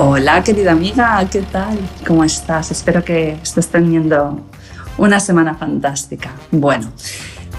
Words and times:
Hola 0.00 0.44
querida 0.44 0.70
amiga, 0.70 1.28
¿qué 1.28 1.42
tal? 1.42 1.76
¿Cómo 2.06 2.22
estás? 2.22 2.70
Espero 2.70 3.02
que 3.04 3.32
estés 3.42 3.66
teniendo 3.66 4.46
una 4.96 5.18
semana 5.18 5.56
fantástica. 5.56 6.30
Bueno, 6.52 6.92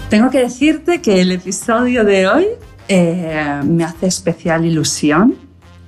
tengo 0.08 0.30
que 0.30 0.38
decirte 0.38 1.02
que 1.02 1.20
el 1.20 1.32
episodio 1.32 2.02
de 2.02 2.28
hoy 2.28 2.46
eh, 2.88 3.60
me 3.62 3.84
hace 3.84 4.06
especial 4.06 4.64
ilusión. 4.64 5.34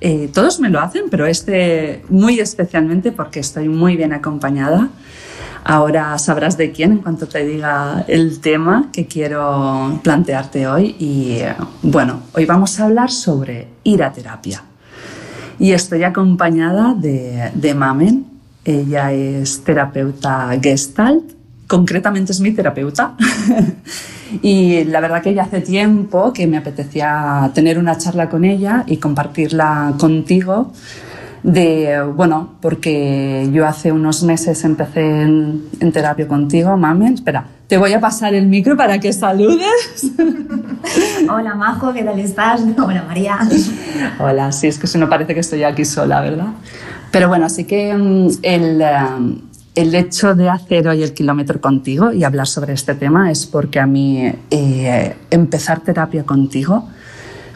Eh, 0.02 0.28
todos 0.34 0.60
me 0.60 0.68
lo 0.68 0.78
hacen, 0.80 1.04
pero 1.10 1.24
este 1.24 2.04
muy 2.10 2.38
especialmente 2.38 3.12
porque 3.12 3.40
estoy 3.40 3.70
muy 3.70 3.96
bien 3.96 4.12
acompañada. 4.12 4.90
Ahora 5.64 6.18
sabrás 6.18 6.58
de 6.58 6.70
quién 6.70 6.92
en 6.92 6.98
cuanto 6.98 7.26
te 7.28 7.46
diga 7.46 8.04
el 8.08 8.42
tema 8.42 8.90
que 8.92 9.06
quiero 9.06 10.00
plantearte 10.02 10.66
hoy. 10.66 10.96
Y 10.98 11.36
eh, 11.36 11.54
bueno, 11.80 12.24
hoy 12.34 12.44
vamos 12.44 12.78
a 12.78 12.84
hablar 12.84 13.10
sobre 13.10 13.68
ir 13.84 14.02
a 14.02 14.12
terapia 14.12 14.64
y 15.62 15.74
estoy 15.74 16.02
acompañada 16.02 16.92
de, 16.92 17.74
Mamen. 17.74 18.26
Ella 18.64 19.12
es 19.12 19.62
terapeuta 19.62 20.50
gestalt, 20.60 21.22
concretamente 21.68 22.32
es 22.32 22.40
mi 22.40 22.50
terapeuta. 22.50 23.14
y 24.42 24.82
la 24.82 24.98
verdad 24.98 25.22
que 25.22 25.34
ya 25.34 25.44
hace 25.44 25.60
tiempo 25.60 26.32
que 26.32 26.48
me 26.48 26.56
apetecía 26.56 27.48
tener 27.54 27.78
una 27.78 27.96
charla 27.96 28.28
con 28.28 28.44
ella 28.44 28.82
y 28.88 28.96
compartirla 28.96 29.94
contigo 30.00 30.72
de, 31.44 32.02
bueno, 32.12 32.54
porque 32.60 33.48
yo 33.52 33.64
hace 33.64 33.92
unos 33.92 34.24
meses 34.24 34.64
empecé 34.64 35.22
en, 35.22 35.92
terapia 35.92 36.26
contigo, 36.26 36.76
Mamen. 36.76 37.14
Espera, 37.14 37.46
te 37.72 37.78
voy 37.78 37.94
a 37.94 38.00
pasar 38.00 38.34
el 38.34 38.48
micro 38.48 38.76
para 38.76 38.98
que 39.00 39.14
saludes. 39.14 40.12
Hola, 41.30 41.54
Majo, 41.54 41.90
¿qué 41.94 42.02
tal 42.02 42.18
estás? 42.18 42.60
Hola, 42.76 43.02
María. 43.08 43.38
Hola, 44.18 44.52
sí, 44.52 44.66
es 44.66 44.78
que 44.78 44.86
se 44.86 44.98
me 44.98 45.06
parece 45.06 45.32
que 45.32 45.40
estoy 45.40 45.62
aquí 45.62 45.86
sola, 45.86 46.20
¿verdad? 46.20 46.48
Pero 47.10 47.28
bueno, 47.28 47.46
así 47.46 47.64
que 47.64 47.94
mm, 47.94 48.28
el, 48.42 48.82
eh, 48.82 48.86
el 49.74 49.94
hecho 49.94 50.34
de 50.34 50.50
hacer 50.50 50.86
hoy 50.86 51.02
el 51.02 51.14
kilómetro 51.14 51.62
contigo 51.62 52.12
y 52.12 52.24
hablar 52.24 52.46
sobre 52.46 52.74
este 52.74 52.94
tema 52.94 53.30
es 53.30 53.46
porque 53.46 53.80
a 53.80 53.86
mí 53.86 54.30
eh, 54.50 55.16
empezar 55.30 55.80
terapia 55.80 56.24
contigo 56.24 56.86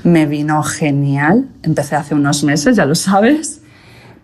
me 0.02 0.24
vino 0.24 0.62
genial. 0.62 1.46
Empecé 1.62 1.94
hace 1.94 2.14
unos 2.14 2.42
meses, 2.42 2.74
ya 2.74 2.86
lo 2.86 2.94
sabes 2.94 3.60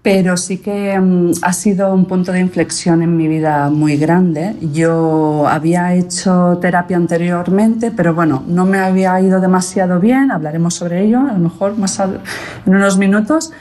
pero 0.02 0.36
sí 0.36 0.58
que 0.58 0.98
mm, 0.98 1.32
ha 1.42 1.52
sido 1.52 1.94
un 1.94 2.06
punto 2.06 2.32
de 2.32 2.40
inflexión 2.40 3.02
en 3.02 3.16
mi 3.16 3.28
vida 3.28 3.70
muy 3.70 3.96
grande. 3.96 4.56
Yo 4.72 5.46
había 5.48 5.94
hecho 5.94 6.58
terapia 6.60 6.96
anteriormente, 6.96 7.92
pero 7.92 8.12
bueno, 8.12 8.42
no 8.48 8.66
me 8.66 8.78
había 8.78 9.18
ido 9.20 9.40
demasiado 9.40 10.00
bien, 10.00 10.32
hablaremos 10.32 10.74
sobre 10.74 11.04
ello 11.04 11.20
a 11.20 11.32
lo 11.32 11.38
mejor 11.38 11.78
más 11.78 12.00
en 12.00 12.74
unos 12.74 12.98
minutos, 12.98 13.52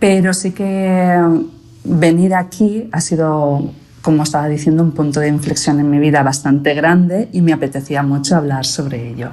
pero 0.00 0.34
sí 0.34 0.50
que 0.50 1.16
mm, 1.18 2.00
venir 2.00 2.34
aquí 2.34 2.88
ha 2.90 3.00
sido, 3.00 3.70
como 4.02 4.24
estaba 4.24 4.48
diciendo, 4.48 4.82
un 4.82 4.90
punto 4.90 5.20
de 5.20 5.28
inflexión 5.28 5.78
en 5.78 5.88
mi 5.88 6.00
vida 6.00 6.24
bastante 6.24 6.74
grande 6.74 7.28
y 7.32 7.42
me 7.42 7.52
apetecía 7.52 8.02
mucho 8.02 8.34
hablar 8.34 8.66
sobre 8.66 9.08
ello. 9.08 9.30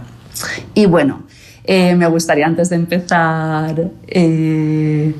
Y 0.75 0.85
bueno, 0.85 1.23
eh, 1.63 1.95
me 1.95 2.07
gustaría 2.07 2.45
antes 2.45 2.69
de 2.69 2.75
empezar... 2.75 3.91
Eh, 4.07 5.13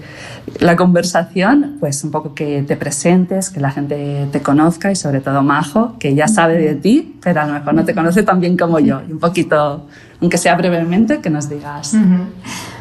la 0.59 0.75
conversación, 0.75 1.77
pues 1.79 2.03
un 2.03 2.11
poco 2.11 2.33
que 2.33 2.63
te 2.63 2.75
presentes, 2.75 3.49
que 3.49 3.59
la 3.59 3.71
gente 3.71 4.27
te 4.31 4.41
conozca 4.41 4.91
y 4.91 4.95
sobre 4.95 5.21
todo 5.21 5.41
Majo, 5.41 5.95
que 5.99 6.15
ya 6.15 6.27
sabe 6.27 6.57
de 6.57 6.75
ti, 6.75 7.17
pero 7.23 7.41
a 7.41 7.45
lo 7.45 7.53
mejor 7.53 7.73
no 7.73 7.85
te 7.85 7.93
conoce 7.93 8.23
tan 8.23 8.39
bien 8.39 8.57
como 8.57 8.79
yo. 8.79 9.01
Y 9.07 9.13
un 9.13 9.19
poquito, 9.19 9.87
aunque 10.21 10.37
sea 10.37 10.55
brevemente, 10.55 11.19
que 11.19 11.29
nos 11.29 11.49
digas. 11.49 11.95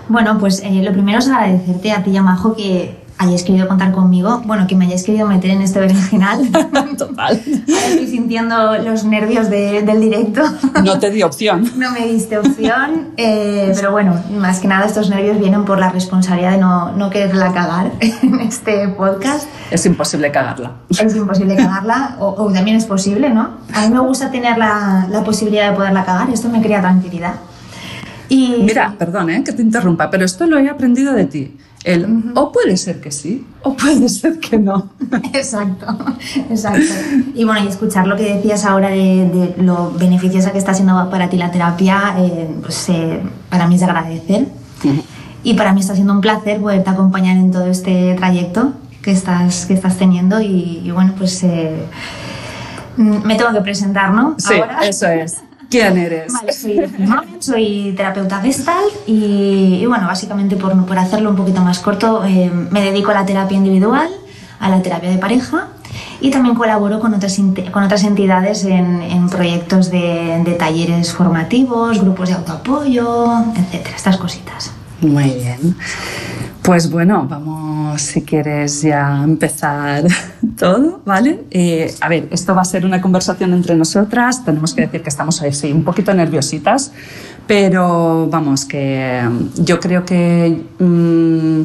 Bueno, 0.09 0.39
pues 0.39 0.61
eh, 0.65 0.83
lo 0.83 0.93
primero 0.93 1.19
es 1.19 1.29
agradecerte 1.29 1.93
a 1.93 2.03
ti 2.03 2.19
Majo 2.21 2.55
que 2.55 3.02
hayáis 3.22 3.43
querido 3.44 3.69
contar 3.69 3.93
conmigo, 3.93 4.43
bueno, 4.44 4.66
que 4.66 4.75
me 4.75 4.87
hayáis 4.87 5.05
querido 5.05 5.27
meter 5.27 5.50
en 5.50 5.62
este 5.62 5.81
berenjenal. 5.81 6.50
Total. 6.99 7.37
estoy 7.37 8.06
sintiendo 8.06 8.78
los 8.78 9.05
nervios 9.05 9.49
del 9.49 10.00
directo. 10.00 10.43
No 10.84 10.99
te 10.99 11.10
di 11.10 11.22
opción. 11.22 11.71
no 11.77 11.91
me 11.93 12.06
diste 12.06 12.38
opción, 12.38 13.09
eh, 13.16 13.72
pero 13.75 13.93
bueno, 13.93 14.21
más 14.38 14.61
que 14.61 14.69
nada 14.69 14.87
estos 14.87 15.09
nervios 15.09 15.38
vienen 15.38 15.65
por 15.65 15.78
la 15.78 15.91
responsabilidad 15.91 16.53
de 16.53 16.59
no, 16.59 16.93
no 16.93 17.11
quererla 17.11 17.53
cagar 17.53 17.93
en 18.00 18.41
este 18.41 18.88
podcast. 18.88 19.49
Es 19.71 19.87
imposible 19.87 20.31
cagarla. 20.31 20.72
Es 20.91 21.15
imposible 21.15 21.56
cagarla, 21.56 22.16
o, 22.19 22.53
también 22.53 22.77
es 22.77 22.87
posible, 22.87 23.31
¿no? 23.31 23.50
A 23.72 23.87
mí 23.87 23.94
me 23.94 24.00
gusta 24.00 24.31
tener 24.31 24.59
la, 24.59 25.06
la 25.11 25.22
posibilidad 25.25 25.71
de 25.71 25.77
poderla 25.77 26.05
cagar, 26.05 26.31
esto 26.31 26.49
me 26.49 26.61
crea 26.61 26.81
tranquilidad. 26.81 27.34
Y... 28.28 28.62
Mira, 28.62 28.94
perdón 28.99 29.28
¿eh? 29.28 29.44
que 29.44 29.53
te 29.53 29.61
interrumpa, 29.61 30.11
pero 30.11 30.25
esto 30.25 30.47
lo 30.47 30.59
he 30.59 30.69
aprendido 30.71 31.12
de 31.12 31.27
ti. 31.27 31.56
El, 31.84 32.32
O 32.37 32.53
puede 32.53 32.76
ser 32.76 33.00
que 33.00 33.10
sí, 33.10 33.44
o 33.62 33.75
puede 33.75 34.09
ser 34.09 34.38
que 34.38 34.56
no. 34.56 34.91
Exacto, 35.32 35.87
exacto. 36.48 36.94
Y 37.34 37.44
bueno, 37.44 37.65
y 37.65 37.69
escuchar 37.69 38.06
lo 38.06 38.16
que 38.16 38.34
decías 38.34 38.65
ahora 38.65 38.91
de, 38.91 39.54
lo 39.59 39.93
beneficiosa 39.93 40.53
que 40.53 40.59
está 40.59 40.75
siendo 40.75 41.10
para 41.10 41.28
ti 41.28 41.37
la 41.37 41.50
terapia, 41.50 42.15
eh, 42.19 42.48
pues 42.62 42.88
eh, 42.88 43.20
para 43.50 43.66
mí 43.66 43.75
es 43.75 43.81
de 43.81 43.87
agradecer. 43.87 44.47
Y 45.44 45.54
para 45.54 45.72
mí 45.72 45.81
está 45.81 45.94
siendo 45.94 46.12
un 46.12 46.20
placer 46.20 46.60
poderte 46.60 46.91
acompañar 46.91 47.37
en 47.37 47.50
todo 47.50 47.66
este 47.66 48.14
trayecto 48.14 48.75
que 49.03 49.10
estás, 49.10 49.66
que 49.66 49.75
estás 49.75 49.97
teniendo. 49.97 50.41
Y, 50.41 50.88
bueno, 50.93 51.14
pues 51.19 51.43
eh, 51.43 51.84
me 52.97 53.34
tengo 53.34 53.53
que 53.53 53.60
presentar, 53.60 54.12
¿no? 54.12 54.37
Sí, 54.38 54.54
eso 54.82 55.09
es. 55.09 55.43
¿Quién 55.72 55.97
eres? 55.97 56.31
Vale, 56.34 56.53
soy, 56.53 56.81
soy 57.38 57.94
terapeuta 57.97 58.43
gestal 58.43 58.84
y, 59.06 59.83
bueno, 59.87 60.06
básicamente 60.06 60.55
por, 60.56 60.84
por, 60.84 60.99
hacerlo 60.99 61.31
un 61.31 61.37
poquito 61.37 61.62
más 61.62 61.78
corto, 61.78 62.27
eh, 62.27 62.50
me 62.71 62.83
dedico 62.83 63.10
a 63.10 63.15
la 63.15 63.25
terapia 63.25 63.56
individual, 63.56 64.11
a 64.61 64.69
la 64.69 64.82
terapia 64.82 65.09
de 65.09 65.16
pareja 65.16 65.69
y 66.21 66.31
también 66.31 66.56
colaboro 66.56 67.00
con 67.00 67.15
otras, 67.15 67.41
con 67.72 67.84
otras 67.84 68.05
entidades 68.05 68.65
en, 68.65 69.00
en 69.00 69.31
proyectos 69.31 69.91
de, 69.91 70.43
de, 70.44 70.53
talleres 70.56 71.15
formativos, 71.15 72.03
grupos 72.03 72.28
de 72.28 72.34
autoapoyo, 72.34 73.32
etcétera, 73.56 73.97
estas 73.97 74.19
cositas. 74.19 74.72
Muy 75.00 75.31
bien. 75.31 75.75
Pues 76.61 76.91
bueno, 76.91 77.27
vamos, 77.27 77.72
si 77.99 78.23
quieres, 78.23 78.83
ya 78.83 79.23
empezar 79.23 80.05
todo, 80.59 81.03
¿vale? 81.05 81.45
Eh, 81.51 81.93
a 82.01 82.09
ver, 82.09 82.29
esto 82.31 82.55
va 82.55 82.63
a 82.63 82.65
ser 82.65 82.85
una 82.85 83.01
conversación 83.01 83.53
entre 83.53 83.75
nosotras. 83.75 84.45
Tenemos 84.45 84.75
que 84.75 84.83
decir 84.83 85.03
que 85.03 85.09
estamos 85.09 85.41
ahí, 85.43 85.53
sí, 85.53 85.73
un 85.73 85.85
poquito 85.85 86.13
nerviositas, 86.15 86.93
pero 87.47 88.29
vamos, 88.29 88.65
que 88.65 89.23
mm, 89.23 89.65
yo 89.65 89.81
creo 89.81 90.05
que 90.05 90.63
mm, 90.79 91.63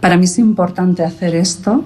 para 0.00 0.16
mí 0.16 0.24
es 0.24 0.38
importante 0.38 1.04
hacer 1.04 1.34
esto 1.34 1.84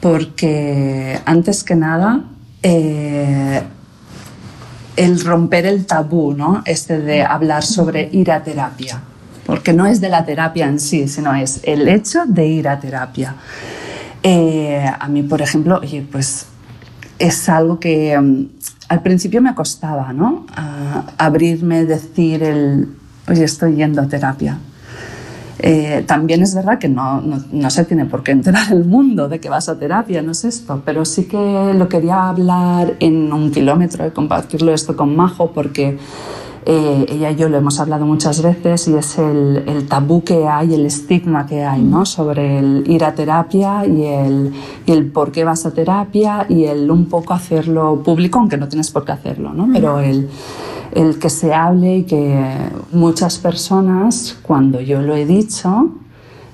porque, 0.00 1.18
antes 1.24 1.62
que 1.62 1.74
nada, 1.74 2.24
eh, 2.62 3.62
el 4.96 5.24
romper 5.24 5.66
el 5.66 5.86
tabú, 5.86 6.32
¿no? 6.32 6.62
Este 6.64 6.98
de 6.98 7.22
hablar 7.22 7.62
sobre 7.62 8.08
ir 8.12 8.30
a 8.30 8.42
terapia 8.42 9.02
porque 9.50 9.72
no 9.72 9.84
es 9.84 10.00
de 10.00 10.08
la 10.08 10.24
terapia 10.24 10.68
en 10.68 10.78
sí, 10.78 11.08
sino 11.08 11.34
es 11.34 11.58
el 11.64 11.88
hecho 11.88 12.20
de 12.24 12.46
ir 12.46 12.68
a 12.68 12.78
terapia. 12.78 13.34
Eh, 14.22 14.88
a 14.96 15.08
mí, 15.08 15.24
por 15.24 15.42
ejemplo, 15.42 15.80
oye, 15.82 16.06
pues 16.08 16.46
es 17.18 17.48
algo 17.48 17.80
que 17.80 18.16
mm, 18.16 18.44
al 18.88 19.02
principio 19.02 19.42
me 19.42 19.52
costaba, 19.56 20.12
¿no? 20.12 20.46
abrirme, 21.18 21.84
decir 21.84 22.44
el, 22.44 22.90
oye, 23.28 23.42
estoy 23.42 23.74
yendo 23.74 24.00
a 24.00 24.06
terapia. 24.06 24.56
Eh, 25.58 26.04
también 26.06 26.42
es 26.42 26.54
verdad 26.54 26.78
que 26.78 26.88
no, 26.88 27.20
no, 27.20 27.42
no, 27.50 27.70
se 27.70 27.84
tiene 27.84 28.06
por 28.06 28.22
qué 28.22 28.30
enterar 28.30 28.70
el 28.70 28.84
mundo 28.84 29.28
de 29.28 29.40
que 29.40 29.48
vas 29.48 29.68
a 29.68 29.76
terapia, 29.76 30.22
no 30.22 30.30
es 30.30 30.44
esto, 30.44 30.80
pero 30.84 31.04
sí 31.04 31.24
que 31.24 31.74
lo 31.74 31.88
quería 31.88 32.28
hablar 32.28 32.94
en 33.00 33.32
un 33.32 33.50
kilómetro 33.50 34.06
y 34.06 34.10
compartirlo 34.12 34.72
esto 34.72 34.96
con 34.96 35.16
Majo 35.16 35.50
porque 35.50 35.98
eh, 36.66 37.06
ella 37.08 37.30
y 37.30 37.36
yo 37.36 37.48
lo 37.48 37.56
hemos 37.56 37.80
hablado 37.80 38.04
muchas 38.04 38.42
veces 38.42 38.86
y 38.88 38.94
es 38.94 39.18
el, 39.18 39.64
el, 39.66 39.88
tabú 39.88 40.22
que 40.22 40.46
hay, 40.46 40.74
el 40.74 40.84
estigma 40.84 41.46
que 41.46 41.64
hay 41.64 41.82
¿no? 41.82 42.04
sobre 42.04 42.58
el 42.58 42.84
ir 42.86 43.02
a 43.04 43.14
terapia 43.14 43.86
y 43.86 44.04
el, 44.04 44.52
y 44.84 44.92
el 44.92 45.10
por 45.10 45.32
qué 45.32 45.44
vas 45.44 45.64
a 45.64 45.72
terapia 45.72 46.44
y 46.48 46.64
el 46.64 46.90
un 46.90 47.06
poco 47.06 47.32
hacerlo 47.32 48.02
público, 48.04 48.38
aunque 48.38 48.58
no 48.58 48.68
tienes 48.68 48.90
por 48.90 49.06
qué 49.06 49.12
hacerlo, 49.12 49.54
¿no? 49.54 49.68
pero 49.72 50.00
el, 50.00 50.28
el 50.92 51.18
que 51.18 51.30
se 51.30 51.54
hable 51.54 51.98
y 51.98 52.02
que 52.04 52.54
muchas 52.92 53.38
personas, 53.38 54.36
cuando 54.42 54.80
yo 54.80 55.00
lo 55.00 55.14
he 55.14 55.24
dicho, 55.24 55.88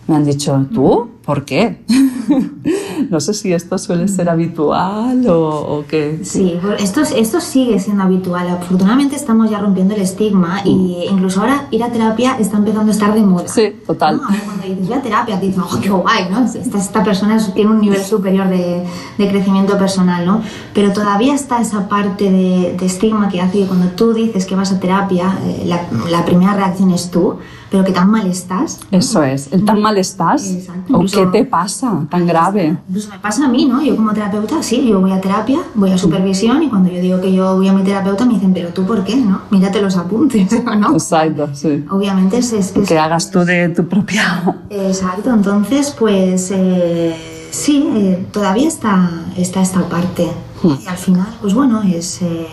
me 0.07 0.15
han 0.15 0.25
dicho, 0.25 0.67
¿tú? 0.73 1.09
¿Por 1.27 1.45
qué? 1.45 1.81
no 3.11 3.21
sé 3.21 3.35
si 3.35 3.53
esto 3.53 3.79
suele 3.79 4.07
ser 4.07 4.29
habitual 4.29 5.27
o, 5.29 5.85
qué. 5.89 6.21
Sí, 6.23 6.57
pues 6.63 6.83
esto, 6.83 7.01
esto 7.03 7.41
sigue 7.41 7.81
siendo 7.81 8.05
habitual. 8.05 8.49
Afortunadamente 8.49 9.17
estamos 9.17 9.51
ya 9.51 9.59
rompiendo 9.59 9.95
el 9.95 10.03
estigma 10.03 10.61
y 10.65 11.09
mm. 11.11 11.15
incluso 11.15 11.41
ahora 11.41 11.67
ir 11.73 11.83
a 11.83 11.91
terapia 11.91 12.37
está 12.39 12.59
empezando 12.59 12.93
a 12.93 12.95
estar 12.95 13.13
de 13.13 13.23
moda. 13.23 13.49
Sí, 13.49 13.75
total. 13.85 14.21
Cuando 14.21 14.63
dices, 14.63 14.87
voy 14.87 14.97
a 14.97 15.03
terapia, 15.03 15.41
te 15.41 15.47
dicen, 15.47 15.63
oh, 15.63 15.81
qué 15.81 15.91
guay, 15.91 16.29
¿no? 16.31 16.45
Esta, 16.45 16.79
esta 16.79 17.03
persona 17.03 17.39
tiene 17.55 17.71
un 17.71 17.81
nivel 17.81 18.03
superior 18.05 18.49
de, 18.49 18.85
de, 19.19 19.29
crecimiento 19.29 19.77
personal, 19.77 20.25
¿no? 20.25 20.43
Pero 20.73 20.93
todavía 20.93 21.35
está 21.35 21.61
esa 21.61 21.89
parte 21.89 22.31
de, 22.31 22.77
de, 22.79 22.87
estigma 22.87 23.29
que 23.29 23.41
hace 23.41 23.59
que 23.59 23.67
cuando 23.67 23.89
tú 23.89 24.15
dices 24.15 24.47
que 24.47 24.55
vas 24.55 24.73
a 24.73 24.79
terapia, 24.79 25.39
eh, 25.45 25.65
la, 25.67 25.87
la 26.09 26.25
primera 26.25 26.55
reacción 26.55 26.93
es 26.93 27.11
tú 27.11 27.39
pero 27.71 27.85
que 27.85 27.93
tan 27.93 28.11
mal 28.11 28.27
estás. 28.27 28.81
Eso 28.91 29.23
es, 29.23 29.53
el 29.53 29.65
tan 29.65 29.81
mal 29.81 29.99
estás. 29.99 30.55
¿O 30.93 31.05
qué 31.05 31.27
te 31.27 31.45
pasa 31.45 32.07
tan 32.11 32.27
grave? 32.27 32.77
Incluso 32.89 33.11
me 33.11 33.19
pasa 33.19 33.47
a 33.47 33.49
mí, 33.49 33.67
¿no? 33.67 33.83
Yo 33.83 33.97
como 33.97 34.13
terapeuta, 34.13 34.63
sí, 34.63 34.87
yo 34.89 35.01
voy 35.01 35.13
a 35.13 35.21
terapia, 35.21 35.59
voy 35.75 35.91
a 35.91 35.99
supervisión 35.99 36.63
y 36.63 36.69
cuando 36.69 36.91
yo 36.91 37.01
digo 37.01 37.21
que 37.21 37.33
yo 37.33 37.57
voy 37.57 37.69
a 37.69 37.73
mi 37.73 37.83
terapeuta 37.83 38.25
me 38.25 38.35
dicen, 38.35 38.53
pero 38.53 38.69
tú 38.69 38.85
por 38.85 39.05
qué, 39.05 39.17
¿no? 39.17 39.43
Mírate 39.51 39.83
los 39.83 39.97
apuntes, 39.97 40.65
¿no? 40.79 40.93
Exacto, 40.93 41.49
sí. 41.55 41.85
Obviamente 41.91 42.39
es... 42.39 42.53
es, 42.53 42.73
que 42.73 42.99
hagas 42.99 43.31
tú 43.31 43.41
de 43.41 43.69
tu 43.71 43.87
propia... 43.87 44.57
Exacto, 44.71 45.31
entonces 45.31 45.95
pues 45.99 46.51
eh, 46.53 47.17
sí, 47.51 47.89
eh, 47.95 48.27
todavía 48.33 48.69
está, 48.69 49.11
está 49.37 49.61
esta 49.61 49.89
parte. 49.89 50.29
Hmm. 50.63 50.75
Y 50.85 50.87
al 50.87 50.97
final, 50.97 51.27
pues 51.41 51.55
bueno, 51.55 51.83
es 51.83 52.23
eh, 52.23 52.47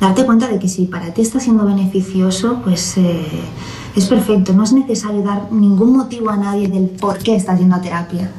darte 0.00 0.24
cuenta 0.24 0.48
de 0.48 0.58
que 0.58 0.68
si 0.68 0.86
para 0.86 1.12
ti 1.12 1.22
está 1.22 1.40
siendo 1.40 1.64
beneficioso, 1.64 2.60
pues 2.64 2.96
es 3.96 4.06
perfecto, 4.06 4.52
no 4.52 4.62
es 4.62 4.72
necesario 4.72 5.22
dar 5.22 5.50
ningún 5.50 5.96
motivo 5.96 6.30
a 6.30 6.36
nadie 6.36 6.68
del 6.68 6.90
por 6.90 7.18
qué 7.18 7.34
estás 7.34 7.58
yendo 7.58 7.76
a 7.76 7.80
terapia. 7.80 8.30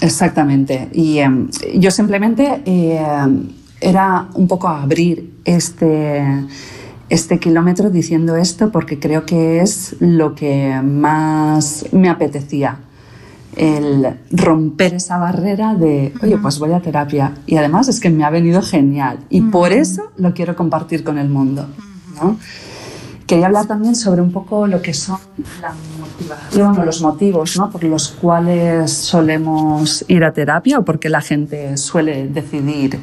Exactamente. 0.00 0.90
Y 0.92 1.18
em, 1.18 1.48
yo 1.74 1.90
simplemente 1.90 2.62
eh, 2.66 3.02
era 3.80 4.28
un 4.34 4.46
poco 4.46 4.68
abrir 4.68 5.32
este, 5.44 6.22
este 7.08 7.38
kilómetro 7.38 7.90
diciendo 7.90 8.36
esto 8.36 8.70
porque 8.70 8.98
creo 8.98 9.24
que 9.24 9.60
es 9.60 9.96
lo 10.00 10.34
que 10.34 10.80
más 10.82 11.86
me 11.92 12.10
apetecía. 12.10 12.80
El 13.56 14.18
romper 14.30 14.92
esa 14.94 15.16
barrera 15.16 15.74
de, 15.74 16.12
oye, 16.22 16.36
pues 16.36 16.58
voy 16.58 16.72
a 16.72 16.80
terapia. 16.80 17.32
Y 17.46 17.56
además 17.56 17.88
es 17.88 18.00
que 18.00 18.10
me 18.10 18.22
ha 18.22 18.28
venido 18.28 18.60
genial. 18.60 19.20
Y 19.30 19.40
por 19.40 19.72
eso 19.72 20.10
lo 20.18 20.34
quiero 20.34 20.54
compartir 20.56 21.02
con 21.02 21.16
el 21.16 21.30
mundo. 21.30 21.66
¿no? 22.20 22.36
Quería 23.26 23.46
hablar 23.46 23.66
también 23.66 23.96
sobre 23.96 24.22
un 24.22 24.30
poco 24.30 24.68
lo 24.68 24.80
que 24.80 24.94
son 24.94 25.18
la 25.60 25.74
motivación 25.98 26.78
o 26.78 26.84
los 26.84 27.02
motivos 27.02 27.56
¿no? 27.56 27.70
por 27.70 27.82
los 27.82 28.10
cuales 28.10 28.92
solemos 28.92 30.04
ir 30.06 30.22
a 30.22 30.32
terapia 30.32 30.78
o 30.78 30.84
por 30.84 31.00
qué 31.00 31.08
la 31.08 31.20
gente 31.20 31.76
suele 31.76 32.28
decidir 32.28 33.00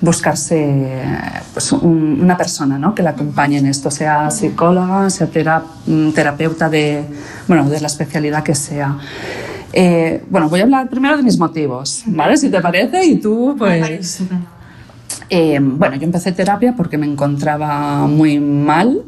buscarse 0.00 1.00
pues, 1.52 1.70
una 1.70 2.36
persona 2.36 2.76
¿no? 2.76 2.92
que 2.92 3.04
la 3.04 3.10
acompañe 3.10 3.58
en 3.58 3.66
esto, 3.66 3.88
sea 3.88 4.30
psicóloga, 4.32 5.08
sea 5.10 5.28
mm, 5.86 6.10
terapeuta 6.10 6.68
de, 6.68 7.04
bueno, 7.46 7.70
de 7.70 7.80
la 7.80 7.86
especialidad 7.86 8.42
que 8.42 8.56
sea. 8.56 8.98
Eh, 9.72 10.24
bueno, 10.28 10.48
voy 10.48 10.58
a 10.58 10.64
hablar 10.64 10.88
primero 10.88 11.16
de 11.16 11.22
mis 11.22 11.38
motivos, 11.38 12.02
¿vale? 12.06 12.36
Si 12.36 12.50
te 12.50 12.60
parece, 12.60 13.04
y 13.04 13.20
tú, 13.20 13.54
pues... 13.56 14.22
Eh, 15.30 15.58
bueno, 15.62 15.96
yo 15.96 16.02
empecé 16.02 16.32
terapia 16.32 16.74
porque 16.76 16.98
me 16.98 17.06
encontraba 17.06 18.06
muy 18.06 18.38
mal 18.38 19.02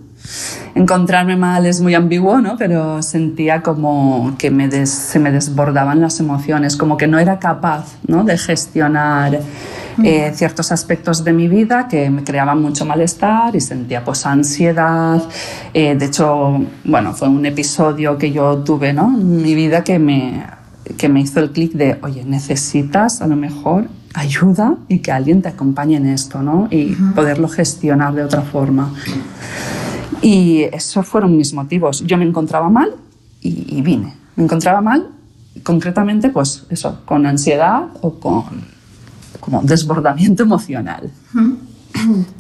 encontrarme 0.75 1.37
mal 1.37 1.67
es 1.67 1.81
muy 1.81 1.95
ambiguo, 1.95 2.41
¿no? 2.41 2.57
Pero 2.57 3.03
sentía 3.03 3.63
como 3.63 4.35
que 4.39 4.51
me 4.51 4.87
se 4.87 5.19
me 5.19 5.31
desbordaban 5.31 6.01
las 6.01 6.21
emociones, 6.21 6.77
como 6.77 6.97
que 6.97 7.07
no 7.07 7.19
era 7.19 7.39
capaz, 7.39 7.95
¿no? 8.07 8.25
De 8.25 8.37
gestionar 8.37 9.41
eh, 10.03 10.33
ciertos 10.35 10.73
aspectos 10.73 11.23
de 11.23 11.33
mi 11.33 11.47
vida 11.47 11.87
que 11.89 12.11
me 12.11 12.25
creaban 12.25 12.61
mucho 12.61 12.85
malestar 12.85 13.55
y 13.55 13.61
sentía 13.61 14.05
pues 14.05 14.27
ansiedad. 14.27 15.23
Eh, 15.73 15.95
de 15.95 16.05
hecho, 16.07 16.65
bueno, 16.85 17.13
fue 17.13 17.29
un 17.29 17.47
episodio 17.47 18.19
que 18.19 18.33
yo 18.33 18.59
tuve, 18.59 18.93
¿no? 18.93 19.07
En 19.07 19.43
mi 19.43 19.55
vida 19.55 19.85
que 19.85 19.99
me, 19.99 20.45
que 20.99 21.09
me 21.09 21.21
hizo 21.21 21.41
el 21.41 21.51
clic 21.51 21.73
de, 21.73 21.99
oye, 22.03 22.25
necesitas 22.25 23.23
a 23.23 23.27
lo 23.27 23.37
mejor 23.37 23.89
ayuda 24.15 24.77
y 24.89 24.99
que 24.99 25.13
alguien 25.13 25.43
te 25.43 25.49
acompañe 25.49 25.97
en 25.97 26.07
esto, 26.07 26.43
¿no? 26.43 26.69
Y 26.71 26.95
poderlo 27.15 27.49
gestionar 27.49 28.15
de 28.15 28.25
otra 28.25 28.43
forma. 28.43 28.93
Y 30.25 30.63
esos 30.73 31.07
fueron 31.07 31.37
mis 31.37 31.53
motivos. 31.53 32.03
Yo 32.07 32.17
me 32.17 32.25
encontraba 32.25 32.71
mal 32.71 32.95
y, 33.43 33.83
vine. 33.83 34.15
Me 34.37 34.45
encontraba 34.45 34.81
mal, 34.81 35.11
concretamente, 35.63 36.31
pues 36.31 36.65
eso, 36.71 37.01
con 37.05 37.27
ansiedad 37.27 37.89
o 38.01 38.15
con 38.15 38.45
como 39.39 39.61
desbordamiento 39.61 40.43
emocional. 40.43 41.11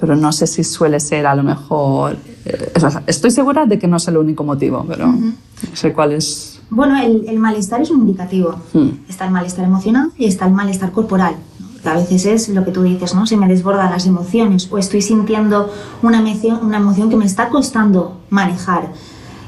Pero 0.01 0.17
no 0.17 0.33
sé 0.33 0.47
si 0.47 0.65
suele 0.65 0.99
ser 0.99 1.27
a 1.27 1.35
lo 1.35 1.43
mejor... 1.43 2.17
Eh, 2.47 2.73
estoy 3.07 3.31
segura 3.31 3.67
de 3.67 3.79
que 3.79 3.87
no 3.87 3.99
es 3.99 4.09
el 4.09 4.17
único 4.17 4.45
motivo, 4.45 4.83
pero 4.89 5.09
no 5.09 5.35
sé 5.75 5.93
cuál 5.93 6.13
es... 6.13 6.63
Bueno, 6.71 6.99
el, 6.99 7.29
el 7.29 7.39
malestar 7.39 7.83
es 7.83 7.91
un 7.91 8.01
indicativo. 8.01 8.55
Está 9.11 9.27
el 9.27 9.31
malestar 9.31 9.67
emocional 9.67 10.11
y 10.17 10.25
está 10.25 10.47
el 10.47 10.53
malestar 10.53 10.91
corporal 10.91 11.37
a 11.85 11.95
veces 11.95 12.27
es 12.27 12.49
lo 12.49 12.65
que 12.65 12.71
tú 12.71 12.83
dices, 12.83 13.15
¿no? 13.15 13.27
Se 13.27 13.37
me 13.37 13.49
desbordan 13.49 13.91
las 13.91 14.07
emociones 14.07 14.69
o 14.71 14.79
estoy 14.79 15.03
sintiendo 15.03 15.73
una 16.03 16.19
emoción, 16.19 16.61
una 16.63 16.79
emoción 16.79 17.11
que 17.11 17.17
me 17.17 17.25
está 17.25 17.49
costando 17.49 18.19
manejar. 18.31 18.93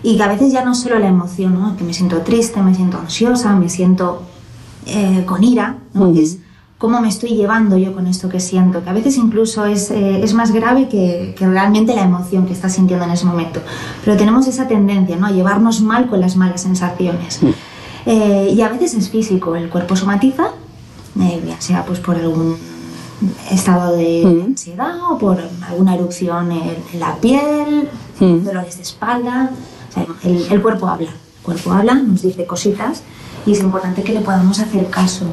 Y 0.03 0.17
que 0.17 0.23
a 0.23 0.29
veces 0.29 0.53
ya 0.53 0.65
no 0.65 0.75
solo 0.75 0.99
la 0.99 1.09
emoción, 1.09 1.55
¿no? 1.55 1.77
Que 1.77 1.85
me 1.85 1.95
siento 1.95 2.21
triste, 2.23 2.63
me 2.63 2.75
siento 2.75 2.99
ansiosa, 2.99 3.55
me 3.57 3.69
siento 3.69 4.23
eh, 4.87 5.25
con 5.27 5.43
ira, 5.43 5.79
¿no? 5.95 6.11
Es 6.11 6.39
cómo 6.79 7.01
me 7.01 7.09
estoy 7.09 7.31
llevando 7.31 7.79
yo 7.79 7.95
con 7.95 8.07
esto 8.07 8.29
que 8.29 8.39
siento, 8.39 8.85
que 8.85 8.91
a 8.91 8.93
veces 8.93 9.17
incluso 9.17 9.65
es, 9.65 9.91
eh, 9.91 10.23
es 10.23 10.35
más 10.35 10.53
grave 10.53 10.89
que, 10.89 11.35
que, 11.37 11.47
realmente 11.47 11.95
la 11.95 12.03
emoción 12.03 12.47
que 12.47 12.53
estás 12.53 12.75
sintiendo 12.75 13.07
en 13.07 13.13
ese 13.13 13.25
momento. 13.25 13.61
Pero 14.05 14.17
tenemos 14.17 14.47
esa 14.47 14.69
tendencia, 14.69 15.17
¿no? 15.17 15.27
A 15.27 15.31
llevarnos 15.31 15.81
mal 15.81 16.09
con 16.09 16.21
las 16.21 16.37
malas 16.37 16.63
sensaciones. 16.63 17.41
Eh, 18.09 18.55
y 18.57 18.61
a 18.61 18.69
veces 18.69 18.95
es 18.95 19.11
físico, 19.11 19.57
el 19.57 19.69
cuerpo 19.69 19.97
somatiza 19.97 20.51
eh, 21.21 21.41
bien 21.43 21.61
sea 21.61 21.85
pues 21.85 22.01
por 22.01 22.17
algún 22.17 22.57
estado 23.51 23.97
de 23.97 24.23
mm. 24.25 24.45
ansiedad 24.45 24.95
o 25.11 25.19
por 25.19 25.39
alguna 25.67 25.95
erupción 25.95 26.53
en, 26.53 27.01
la 27.01 27.15
piel, 27.17 27.89
mm. 28.21 28.45
dolores 28.45 28.77
de 28.77 28.83
espalda. 28.83 29.51
el, 30.23 30.63
cuerpo 30.63 30.89
habla, 30.89 31.11
el 31.11 31.43
cuerpo 31.43 31.73
habla, 31.73 31.95
nos 31.95 32.23
dice 32.23 32.47
cositas 32.47 33.03
y 33.47 33.53
es 33.53 33.61
importante 33.61 34.03
que 34.03 34.13
le 34.13 34.21
podamos 34.21 34.59
hacer 34.59 34.89
caso. 34.91 35.27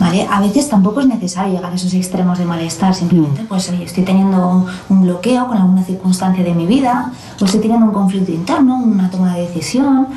¿Vale? 0.00 0.26
A 0.28 0.40
veces 0.40 0.68
tampoco 0.68 1.00
es 1.00 1.06
necesario 1.06 1.54
llegar 1.54 1.70
a 1.70 1.76
esos 1.76 1.94
extremos 1.94 2.36
de 2.36 2.44
malestar, 2.44 2.92
simplemente 2.94 3.44
mm. 3.44 3.46
pues 3.46 3.68
estoy 3.68 4.02
teniendo 4.02 4.66
un 4.88 5.02
bloqueo 5.02 5.46
con 5.46 5.56
alguna 5.56 5.84
circunstancia 5.84 6.42
de 6.42 6.52
mi 6.52 6.66
vida, 6.66 7.12
o 7.40 7.44
estoy 7.44 7.60
teniendo 7.60 7.86
un 7.86 7.92
conflicto 7.92 8.32
interno, 8.32 8.76
una 8.76 9.08
toma 9.08 9.36
de 9.36 9.42
decisión, 9.42 10.08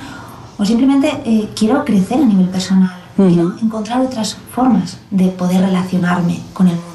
o 0.58 0.66
simplemente 0.66 1.22
eh, 1.25 1.50
quiero 1.56 1.86
crecer 1.86 2.18
a 2.18 2.25
nivel 2.25 2.50
personal 2.50 2.97
encontrar 3.18 4.02
otras 4.02 4.36
formas 4.52 4.98
de 5.12 5.28
poder 5.30 5.62
relacionarme 5.62 6.42
con 6.54 6.68
el 6.68 6.76
mundo. 6.76 6.88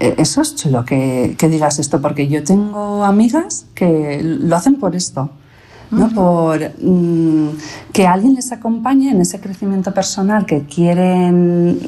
Eh, 0.00 0.14
eso 0.18 0.40
es 0.42 0.54
chulo 0.54 0.84
que, 0.84 1.34
que 1.38 1.48
digas 1.48 1.78
esto, 1.78 2.00
porque 2.00 2.28
yo 2.28 2.42
tengo 2.44 3.04
amigas 3.04 3.66
que 3.74 4.20
lo 4.22 4.56
hacen 4.56 4.76
por 4.76 4.94
esto. 4.94 5.30
¿no? 5.90 6.08
por 6.08 6.58
mm, 6.80 7.48
que 7.92 8.06
alguien 8.06 8.34
les 8.34 8.52
acompañe 8.52 9.10
en 9.10 9.20
ese 9.20 9.40
crecimiento 9.40 9.92
personal 9.92 10.46
que 10.46 10.64
quieren, 10.64 11.78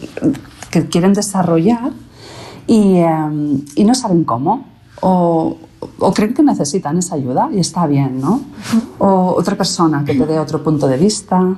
que 0.70 0.86
quieren 0.86 1.12
desarrollar 1.14 1.92
y, 2.66 2.98
em, 2.98 3.64
y 3.74 3.84
no 3.84 3.94
saben 3.94 4.24
cómo. 4.24 4.66
O, 5.00 5.56
o, 6.00 6.12
creen 6.12 6.34
que 6.34 6.42
necesitan 6.42 6.98
esa 6.98 7.14
ayuda 7.14 7.48
y 7.52 7.60
está 7.60 7.86
bien, 7.86 8.20
¿no? 8.20 8.40
O 8.98 9.34
otra 9.36 9.56
persona 9.56 10.04
que 10.04 10.14
te 10.14 10.26
dé 10.26 10.38
otro 10.38 10.62
punto 10.62 10.88
de 10.88 10.96
vista, 10.96 11.56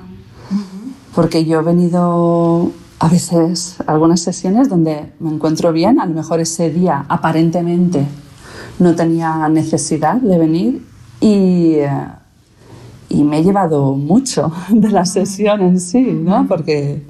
porque 1.15 1.45
yo 1.45 1.59
he 1.59 1.63
venido 1.63 2.71
a 2.99 3.07
veces 3.07 3.77
a 3.85 3.91
algunas 3.91 4.21
sesiones 4.21 4.69
donde 4.69 5.11
me 5.19 5.31
encuentro 5.31 5.73
bien, 5.73 5.99
a 5.99 6.05
lo 6.05 6.13
mejor 6.13 6.39
ese 6.39 6.69
día 6.69 7.05
aparentemente 7.09 8.05
no 8.79 8.95
tenía 8.95 9.49
necesidad 9.49 10.15
de 10.15 10.37
venir 10.37 10.85
y, 11.19 11.73
eh, 11.75 11.89
y 13.09 13.23
me 13.23 13.39
he 13.39 13.43
llevado 13.43 13.93
mucho 13.93 14.51
de 14.69 14.89
la 14.89 15.05
sesión 15.05 15.61
en 15.61 15.79
sí, 15.79 16.01
¿no? 16.01 16.47
Porque, 16.47 17.03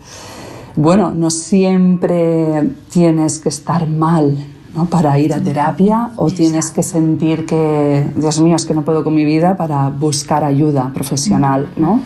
bueno, 0.76 1.12
no 1.12 1.30
siempre 1.30 2.70
tienes 2.90 3.40
que 3.40 3.50
estar 3.50 3.88
mal 3.88 4.38
¿no? 4.76 4.86
para 4.86 5.20
ir 5.20 5.34
a 5.34 5.42
terapia 5.42 6.12
o 6.16 6.30
tienes 6.32 6.72
que 6.72 6.84
sentir 6.84 7.46
que, 7.46 8.06
Dios 8.16 8.40
mío, 8.40 8.56
es 8.56 8.66
que 8.66 8.74
no 8.74 8.84
puedo 8.84 9.04
con 9.04 9.14
mi 9.14 9.26
vida 9.26 9.58
para 9.58 9.90
buscar 9.90 10.44
ayuda 10.44 10.92
profesional, 10.94 11.70
¿no? 11.76 12.02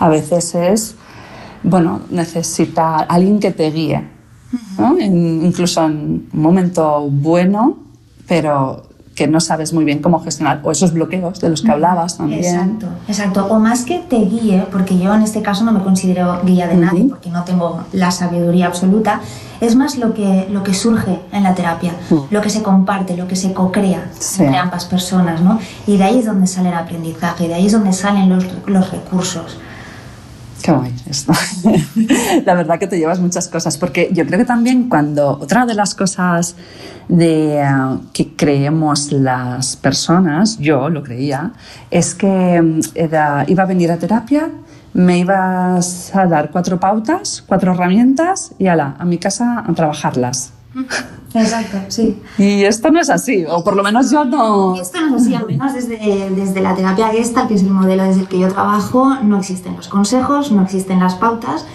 A 0.00 0.08
veces 0.08 0.54
es 0.54 0.96
bueno, 1.66 2.00
necesita 2.10 2.98
alguien 2.98 3.40
que 3.40 3.50
te 3.50 3.70
guíe, 3.70 4.02
incluso 5.00 5.84
en 5.84 5.92
un 5.92 6.28
momento 6.32 7.08
bueno, 7.10 7.76
pero 8.26 8.84
que 9.16 9.26
no 9.26 9.40
sabes 9.40 9.72
muy 9.72 9.84
bien 9.84 10.00
cómo 10.00 10.20
gestionar, 10.20 10.60
o 10.62 10.70
esos 10.70 10.92
bloqueos 10.92 11.40
de 11.40 11.48
los 11.48 11.62
que 11.62 11.70
hablabas 11.70 12.18
también. 12.18 12.44
Exacto, 12.44 12.86
exacto. 13.08 13.46
O 13.46 13.58
más 13.58 13.84
que 13.84 13.98
te 13.98 14.16
guíe, 14.16 14.66
porque 14.70 14.98
yo 14.98 15.12
en 15.14 15.22
este 15.22 15.40
caso 15.40 15.64
no 15.64 15.72
me 15.72 15.82
considero 15.82 16.40
guía 16.44 16.68
de 16.68 16.76
nadie, 16.76 17.04
porque 17.08 17.30
no 17.30 17.42
tengo 17.42 17.80
la 17.92 18.10
sabiduría 18.10 18.66
absoluta, 18.66 19.22
es 19.60 19.74
más 19.74 19.96
lo 19.96 20.12
que, 20.12 20.46
lo 20.52 20.62
que 20.62 20.74
surge 20.74 21.18
en 21.32 21.42
la 21.42 21.54
terapia, 21.54 21.94
mm. 22.10 22.16
lo 22.30 22.42
que 22.42 22.50
se 22.50 22.62
comparte, 22.62 23.16
lo 23.16 23.26
que 23.26 23.36
se 23.36 23.54
co-crea 23.54 24.10
entre 24.38 24.56
ambas 24.58 24.84
personas, 24.84 25.40
¿no? 25.40 25.58
Y 25.86 25.96
de 25.96 26.04
ahí 26.04 26.18
es 26.18 26.26
donde 26.26 26.46
sale 26.46 26.68
el 26.68 26.74
aprendizaje, 26.76 27.48
de 27.48 27.54
ahí 27.54 27.66
es 27.66 27.72
donde 27.72 27.94
salen 27.94 28.28
los, 28.28 28.44
los 28.66 28.90
recursos. 28.90 29.56
La 32.44 32.54
verdad 32.54 32.78
que 32.78 32.86
te 32.86 32.98
llevas 32.98 33.20
muchas 33.20 33.48
cosas, 33.48 33.78
porque 33.78 34.10
yo 34.12 34.26
creo 34.26 34.38
que 34.38 34.44
también 34.44 34.88
cuando 34.88 35.30
otra 35.30 35.66
de 35.66 35.74
las 35.74 35.94
cosas 35.94 36.56
de, 37.08 37.60
eh, 37.60 37.98
que 38.12 38.34
creemos 38.34 39.12
las 39.12 39.76
personas, 39.76 40.58
yo 40.58 40.88
lo 40.88 41.02
creía, 41.02 41.52
es 41.90 42.14
que 42.14 42.60
mm, 42.60 42.80
iba 43.48 43.62
a 43.62 43.66
venir 43.66 43.92
a 43.92 43.98
terapia, 43.98 44.50
me 44.92 45.18
ibas 45.18 46.14
a 46.14 46.26
dar 46.26 46.50
cuatro 46.50 46.80
pautas, 46.80 47.44
cuatro 47.46 47.72
herramientas 47.72 48.54
y 48.58 48.66
ala, 48.66 48.96
a 48.98 49.04
mi 49.04 49.18
casa 49.18 49.62
a 49.66 49.72
trabajarlas. 49.74 50.55
Exacto, 51.34 51.78
sí. 51.88 52.22
Y 52.38 52.64
esto 52.64 52.90
no 52.90 53.00
es 53.00 53.10
así, 53.10 53.44
o 53.48 53.62
por 53.62 53.76
lo 53.76 53.82
menos 53.82 54.10
yo 54.10 54.24
no... 54.24 54.74
Esto 54.76 55.00
no 55.00 55.16
es 55.16 55.22
así, 55.22 55.34
al 55.34 55.46
menos 55.46 55.74
desde, 55.74 56.30
desde 56.30 56.60
la 56.60 56.74
terapia 56.74 57.08
Gestalt, 57.08 57.48
que 57.48 57.54
es 57.54 57.62
el 57.62 57.70
modelo 57.70 58.04
desde 58.04 58.22
el 58.22 58.28
que 58.28 58.38
yo 58.38 58.48
trabajo, 58.48 59.14
no 59.22 59.38
existen 59.38 59.76
los 59.76 59.88
consejos, 59.88 60.50
no 60.50 60.62
existen 60.62 61.00
las 61.00 61.14
pautas, 61.14 61.66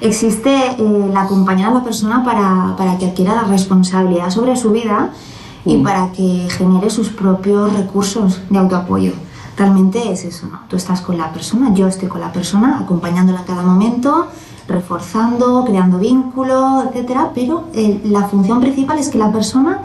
existe 0.00 0.54
eh, 0.54 1.12
acompañar 1.16 1.70
a 1.70 1.74
la 1.74 1.84
persona 1.84 2.24
para, 2.24 2.76
para, 2.76 2.98
que 2.98 3.06
adquiera 3.06 3.34
la 3.34 3.44
responsabilidad 3.44 4.30
sobre 4.30 4.56
su 4.56 4.70
vida 4.70 5.10
y 5.64 5.78
mm. 5.78 5.82
para 5.82 6.12
que 6.12 6.46
genere 6.50 6.90
sus 6.90 7.08
propios 7.08 7.72
recursos 7.72 8.40
de 8.48 8.58
autoapoyo. 8.58 9.12
Realmente 9.56 10.12
es 10.12 10.24
eso, 10.24 10.46
¿no? 10.46 10.60
Tú 10.68 10.76
estás 10.76 11.00
con 11.00 11.18
la 11.18 11.32
persona, 11.32 11.74
yo 11.74 11.88
estoy 11.88 12.08
con 12.08 12.20
la 12.20 12.32
persona, 12.32 12.78
acompañándola 12.78 13.40
en 13.40 13.46
cada 13.46 13.62
momento, 13.62 14.28
reforzando, 14.68 15.64
creando 15.64 15.98
vínculos, 15.98 16.84
etcétera, 16.86 17.30
pero 17.34 17.64
eh, 17.74 18.00
la 18.04 18.22
función 18.24 18.60
principal 18.60 18.98
es 18.98 19.08
que 19.08 19.18
la 19.18 19.32
persona 19.32 19.80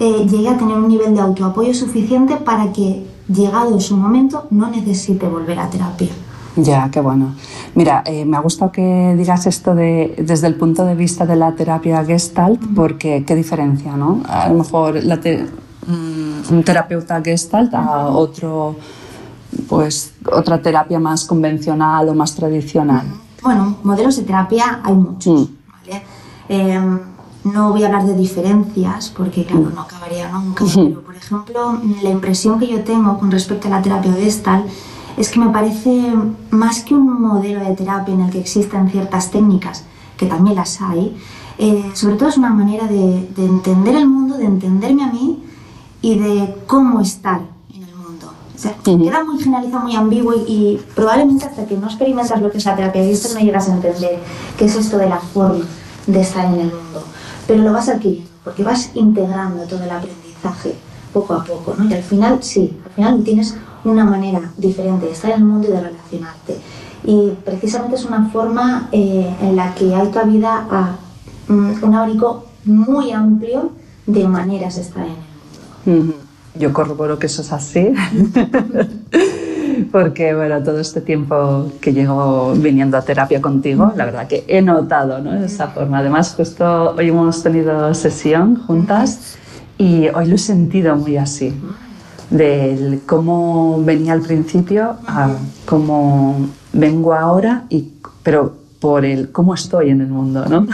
eh, 0.00 0.26
llegue 0.28 0.48
a 0.48 0.56
tener 0.56 0.76
un 0.76 0.88
nivel 0.88 1.14
de 1.14 1.20
autoapoyo 1.20 1.74
suficiente 1.74 2.36
para 2.36 2.72
que, 2.72 3.06
llegado 3.28 3.78
su 3.78 3.96
momento, 3.96 4.46
no 4.50 4.68
necesite 4.68 5.28
volver 5.28 5.58
a 5.58 5.68
terapia. 5.68 6.08
Ya, 6.56 6.90
qué 6.90 7.00
bueno. 7.00 7.34
Mira, 7.74 8.02
eh, 8.04 8.24
me 8.24 8.36
ha 8.36 8.40
gustado 8.40 8.72
que 8.72 9.14
digas 9.16 9.46
esto 9.46 9.74
de, 9.74 10.14
desde 10.18 10.46
el 10.46 10.56
punto 10.56 10.84
de 10.84 10.94
vista 10.94 11.24
de 11.24 11.36
la 11.36 11.52
terapia 11.52 12.04
Gestalt, 12.04 12.60
porque 12.74 13.24
qué 13.26 13.34
diferencia, 13.34 13.96
¿no? 13.96 14.22
A 14.28 14.48
lo 14.48 14.56
mejor 14.56 14.96
mm, 15.02 16.52
un 16.52 16.62
terapeuta 16.64 17.22
Gestalt 17.22 17.72
a 17.74 18.08
otro, 18.08 18.76
pues, 19.68 20.12
otra 20.30 20.60
terapia 20.60 20.98
más 20.98 21.24
convencional 21.24 22.08
o 22.08 22.14
más 22.14 22.34
tradicional. 22.34 23.06
Bueno, 23.42 23.76
modelos 23.82 24.16
de 24.16 24.22
terapia 24.22 24.80
hay 24.82 24.94
muchos. 24.94 25.48
Mm. 25.48 25.62
Em, 26.48 27.00
no 27.44 27.70
voy 27.70 27.82
a 27.82 27.86
hablar 27.86 28.06
de 28.06 28.14
diferencias 28.14 29.10
porque, 29.10 29.44
claro, 29.44 29.70
no 29.74 29.82
acabaría 29.82 30.30
nunca. 30.30 30.64
Pero, 30.64 31.02
por 31.02 31.16
ejemplo, 31.16 31.80
la 32.02 32.10
impresión 32.10 32.58
que 32.58 32.68
yo 32.68 32.84
tengo 32.84 33.18
con 33.18 33.30
respecto 33.30 33.68
a 33.68 33.70
la 33.70 33.82
terapia 33.82 34.12
gestal 34.12 34.64
es 35.16 35.28
que 35.28 35.40
me 35.40 35.48
parece 35.50 36.12
más 36.50 36.84
que 36.84 36.94
un 36.94 37.20
modelo 37.20 37.64
de 37.64 37.74
terapia 37.74 38.14
en 38.14 38.20
el 38.22 38.30
que 38.30 38.40
existen 38.40 38.90
ciertas 38.90 39.30
técnicas, 39.30 39.84
que 40.16 40.26
también 40.26 40.56
las 40.56 40.80
hay, 40.80 41.16
eh, 41.58 41.90
sobre 41.94 42.16
todo 42.16 42.28
es 42.28 42.38
una 42.38 42.50
manera 42.50 42.86
de, 42.86 43.28
de 43.36 43.44
entender 43.44 43.96
el 43.96 44.08
mundo, 44.08 44.38
de 44.38 44.46
entenderme 44.46 45.04
a 45.04 45.12
mí 45.12 45.42
y 46.00 46.18
de 46.18 46.56
cómo 46.66 47.00
estar 47.00 47.51
queda 48.84 49.24
muy 49.24 49.42
generalizado, 49.42 49.84
muy 49.84 49.96
ambiguo 49.96 50.34
y, 50.46 50.80
probablemente 50.94 51.46
hasta 51.46 51.66
que 51.66 51.76
no 51.76 51.86
experimentas 51.86 52.40
lo 52.40 52.50
que 52.50 52.58
es 52.58 52.64
la 52.64 52.76
terapia 52.76 53.02
esto 53.02 53.34
no 53.34 53.40
llegas 53.40 53.68
a 53.68 53.74
entender 53.74 54.20
qué 54.56 54.64
es 54.64 54.76
esto 54.76 54.98
de 54.98 55.08
la 55.08 55.18
forma 55.18 55.64
de 56.06 56.20
estar 56.20 56.44
en 56.46 56.60
el 56.60 56.66
mundo. 56.66 57.02
Pero 57.46 57.62
lo 57.62 57.72
vas 57.72 57.88
adquiriendo 57.88 58.30
porque 58.44 58.62
vas 58.62 58.90
integrando 58.94 59.64
todo 59.64 59.82
el 59.84 59.90
aprendizaje 59.90 60.74
poco 61.12 61.34
a 61.34 61.44
poco, 61.44 61.74
¿no? 61.78 61.88
Y 61.88 61.94
al 61.94 62.02
final, 62.02 62.42
sí, 62.42 62.76
al 62.84 62.92
final 62.92 63.24
tienes 63.24 63.54
una 63.84 64.04
manera 64.04 64.52
diferente 64.56 65.06
de 65.06 65.12
estar 65.12 65.30
en 65.30 65.38
el 65.38 65.44
mundo 65.44 65.68
y 65.68 65.72
de 65.72 65.80
relacionarte. 65.80 66.58
Y 67.04 67.30
precisamente 67.44 67.96
es 67.96 68.04
una 68.04 68.28
forma 68.30 68.88
eh, 68.92 69.34
en 69.40 69.56
la 69.56 69.74
que 69.74 69.94
hay 69.94 70.08
cabida 70.10 70.66
a 70.70 70.96
mm, 71.48 71.82
un 71.82 71.94
abanico 71.94 72.46
muy 72.64 73.12
amplio 73.12 73.72
de 74.06 74.26
maneras 74.26 74.76
de 74.76 74.82
estar 74.82 75.04
en 75.06 75.12
el 75.86 76.00
mundo. 76.04 76.21
Yo 76.54 76.72
corroboro 76.72 77.18
que 77.18 77.26
eso 77.26 77.42
es 77.42 77.52
así, 77.52 77.94
porque 79.92 80.34
bueno, 80.34 80.62
todo 80.62 80.80
este 80.80 81.00
tiempo 81.00 81.72
que 81.80 81.92
llevo 81.92 82.52
viniendo 82.52 82.96
a 82.98 83.02
terapia 83.02 83.40
contigo, 83.40 83.92
la 83.96 84.04
verdad 84.04 84.28
que 84.28 84.44
he 84.46 84.60
notado 84.60 85.18
¿no? 85.20 85.32
esa 85.34 85.68
forma. 85.68 85.98
Además, 85.98 86.34
justo 86.36 86.94
hoy 86.96 87.08
hemos 87.08 87.42
tenido 87.42 87.94
sesión 87.94 88.56
juntas 88.56 89.36
y 89.78 90.08
hoy 90.08 90.26
lo 90.26 90.34
he 90.34 90.38
sentido 90.38 90.94
muy 90.96 91.16
así, 91.16 91.54
de 92.28 93.00
cómo 93.06 93.82
venía 93.82 94.12
al 94.12 94.20
principio 94.20 94.96
a 95.06 95.30
cómo 95.64 96.48
vengo 96.72 97.14
ahora, 97.14 97.64
y, 97.70 97.92
pero 98.22 98.56
por 98.78 99.04
el 99.04 99.32
cómo 99.32 99.54
estoy 99.54 99.90
en 99.90 100.02
el 100.02 100.08
mundo, 100.08 100.44
¿no? 100.46 100.66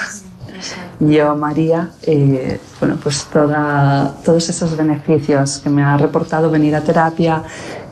Yo, 1.00 1.36
María, 1.36 1.90
eh, 2.02 2.60
bueno, 2.80 2.96
pues 3.02 3.24
toda, 3.32 4.14
todos 4.24 4.48
esos 4.48 4.76
beneficios 4.76 5.58
que 5.58 5.70
me 5.70 5.82
ha 5.82 5.96
reportado 5.96 6.50
venir 6.50 6.74
a 6.74 6.80
terapia, 6.80 7.42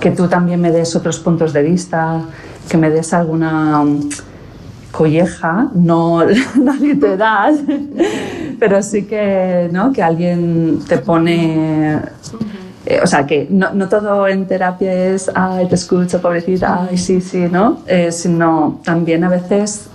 que 0.00 0.10
tú 0.10 0.28
también 0.28 0.60
me 0.60 0.70
des 0.70 0.94
otros 0.96 1.18
puntos 1.18 1.52
de 1.52 1.62
vista, 1.62 2.22
que 2.68 2.76
me 2.76 2.90
des 2.90 3.12
alguna 3.12 3.80
um, 3.80 4.08
colleja, 4.90 5.68
no, 5.74 6.24
no 6.56 6.74
literal, 6.74 7.58
pero 8.58 8.82
sí 8.82 9.04
que, 9.04 9.68
¿no? 9.72 9.92
que 9.92 10.02
alguien 10.02 10.80
te 10.88 10.98
pone... 10.98 12.00
Eh, 12.88 13.00
o 13.02 13.06
sea, 13.06 13.26
que 13.26 13.48
no, 13.50 13.72
no, 13.72 13.88
todo 13.88 14.28
en 14.28 14.46
terapia 14.46 14.92
es, 14.92 15.28
ay, 15.34 15.66
te 15.66 15.74
escucho, 15.74 16.22
pobrecita, 16.22 16.86
ay, 16.88 16.96
sí, 16.96 17.20
sí, 17.20 17.48
¿no? 17.50 17.80
Eh, 17.88 18.12
sino 18.12 18.80
también 18.84 19.24
a 19.24 19.28
veces 19.28 19.88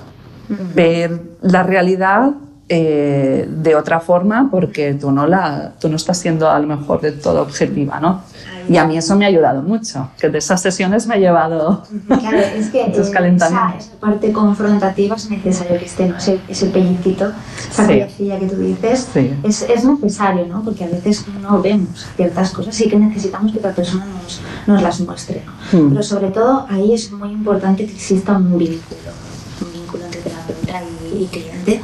ver 0.75 1.21
la 1.41 1.63
realidad 1.63 2.31
eh, 2.73 3.49
de 3.49 3.75
otra 3.75 3.99
forma 3.99 4.47
porque 4.49 4.93
tú 4.93 5.11
no, 5.11 5.27
la, 5.27 5.73
tú 5.77 5.89
no 5.89 5.97
estás 5.97 6.19
siendo 6.19 6.49
a 6.49 6.57
lo 6.57 6.67
mejor 6.67 7.01
de 7.01 7.11
todo 7.11 7.41
objetiva, 7.41 7.99
¿no? 7.99 8.21
Y 8.69 8.77
a 8.77 8.85
mí 8.85 8.95
eso 8.97 9.17
me 9.17 9.25
ha 9.25 9.27
ayudado 9.27 9.61
mucho, 9.61 10.09
que 10.17 10.29
de 10.29 10.37
esas 10.37 10.61
sesiones 10.61 11.05
me 11.05 11.15
ha 11.15 11.17
llevado 11.17 11.83
claro, 12.07 12.37
es 12.37 12.69
que 12.69 12.81
eh, 12.85 12.93
esa, 12.95 13.75
parte 13.99 14.31
confrontativa 14.31 15.17
es 15.17 15.29
necesario 15.29 15.79
que 15.79 15.85
esté, 15.85 16.07
¿no? 16.07 16.15
ese, 16.15 16.39
ese 16.47 16.67
pellizquito, 16.67 17.33
esa 17.69 17.85
sí. 17.85 18.03
que 18.17 18.47
tú 18.49 18.55
dices, 18.55 19.09
es, 19.43 19.63
es, 19.63 19.83
necesario, 19.83 20.47
¿no? 20.47 20.63
porque 20.63 20.85
a 20.85 20.87
veces 20.87 21.25
no 21.41 21.61
vemos 21.61 22.07
ciertas 22.15 22.51
cosas 22.51 22.79
y 22.79 22.87
que 22.87 22.95
necesitamos 22.95 23.51
que 23.51 23.57
otra 23.57 23.73
persona 23.73 24.05
nos, 24.05 24.39
nos 24.65 24.81
las 24.81 25.01
muestre. 25.01 25.43
¿no? 25.45 25.77
Hmm. 25.77 25.89
Pero 25.89 26.03
sobre 26.03 26.29
todo 26.29 26.65
ahí 26.69 26.93
es 26.93 27.11
muy 27.11 27.31
importante 27.31 27.85
que 27.85 27.91
exista 27.91 28.37
un 28.37 28.57
vínculo, 28.57 29.11
y, 31.21 31.23
y 31.23 31.27
cliente, 31.27 31.81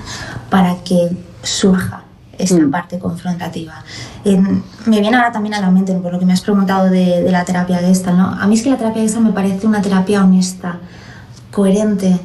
para 0.50 0.76
que 0.84 1.10
surja 1.44 2.04
esta 2.38 2.62
mm. 2.62 2.72
parte 2.72 3.00
confrontativa. 3.00 3.84
me 4.24 5.02
viene 5.02 5.16
ahora 5.16 5.32
también 5.32 5.56
a 5.56 5.62
la 5.62 5.72
mente, 5.72 5.94
por 5.94 6.12
lo 6.12 6.20
que 6.20 6.26
me 6.26 6.34
has 6.34 6.42
preguntado 6.42 6.90
de, 6.90 7.30
la 7.32 7.44
terapia 7.46 7.80
Gestalt, 7.80 8.18
¿no? 8.18 8.28
A 8.28 8.48
mí 8.48 8.56
es 8.56 8.64
que 8.64 8.70
la 8.70 8.78
terapia 8.78 9.02
Gestalt 9.02 9.26
me 9.26 9.32
parece 9.32 9.68
una 9.68 9.82
terapia 9.82 10.24
honesta, 10.24 10.80
coherente, 11.52 12.20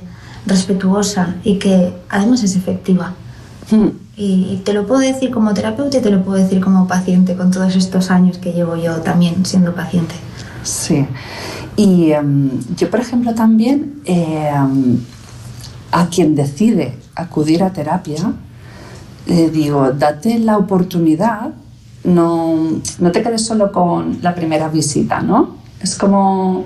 respetuosa 0.47 1.37
y 1.45 1.59
que 1.59 1.95
además 2.09 2.43
es 2.43 2.57
efectiva. 2.57 3.15
Mm. 3.71 3.89
Y, 4.17 4.61
te 4.65 4.75
lo 4.75 4.87
puedo 4.87 5.01
decir 5.01 5.31
como 5.31 5.55
terapeuta 5.55 5.99
y 5.99 6.01
te 6.03 6.11
lo 6.11 6.23
puedo 6.23 6.43
decir 6.43 6.61
como 6.61 6.87
paciente 6.87 7.35
con 7.35 7.51
todos 7.51 7.75
estos 7.75 8.11
años 8.11 8.39
que 8.39 8.53
llevo 8.53 8.77
yo 8.77 8.97
también 9.01 9.47
siendo 9.47 9.75
paciente. 9.75 10.15
Sí. 10.63 11.07
Y 11.77 12.13
em, 12.13 12.51
yo, 12.77 12.91
por 12.91 13.01
ejemplo, 13.01 13.35
también 13.35 14.03
em, 14.05 14.99
a 15.91 16.07
quien 16.09 16.35
decide 16.35 17.02
acudir 17.15 17.63
a 17.63 17.73
terapia, 17.73 18.33
eh, 19.27 19.51
digo, 19.51 19.93
date 19.93 20.39
la 20.39 20.59
oportunidad, 20.59 21.51
no, 22.05 22.81
no, 22.99 23.13
te 23.13 23.23
quedes 23.23 23.45
solo 23.47 23.71
con 23.71 24.19
la 24.23 24.35
primera 24.35 24.69
visita, 24.69 25.21
¿no? 25.21 25.57
Es 25.81 25.97
como, 25.97 26.65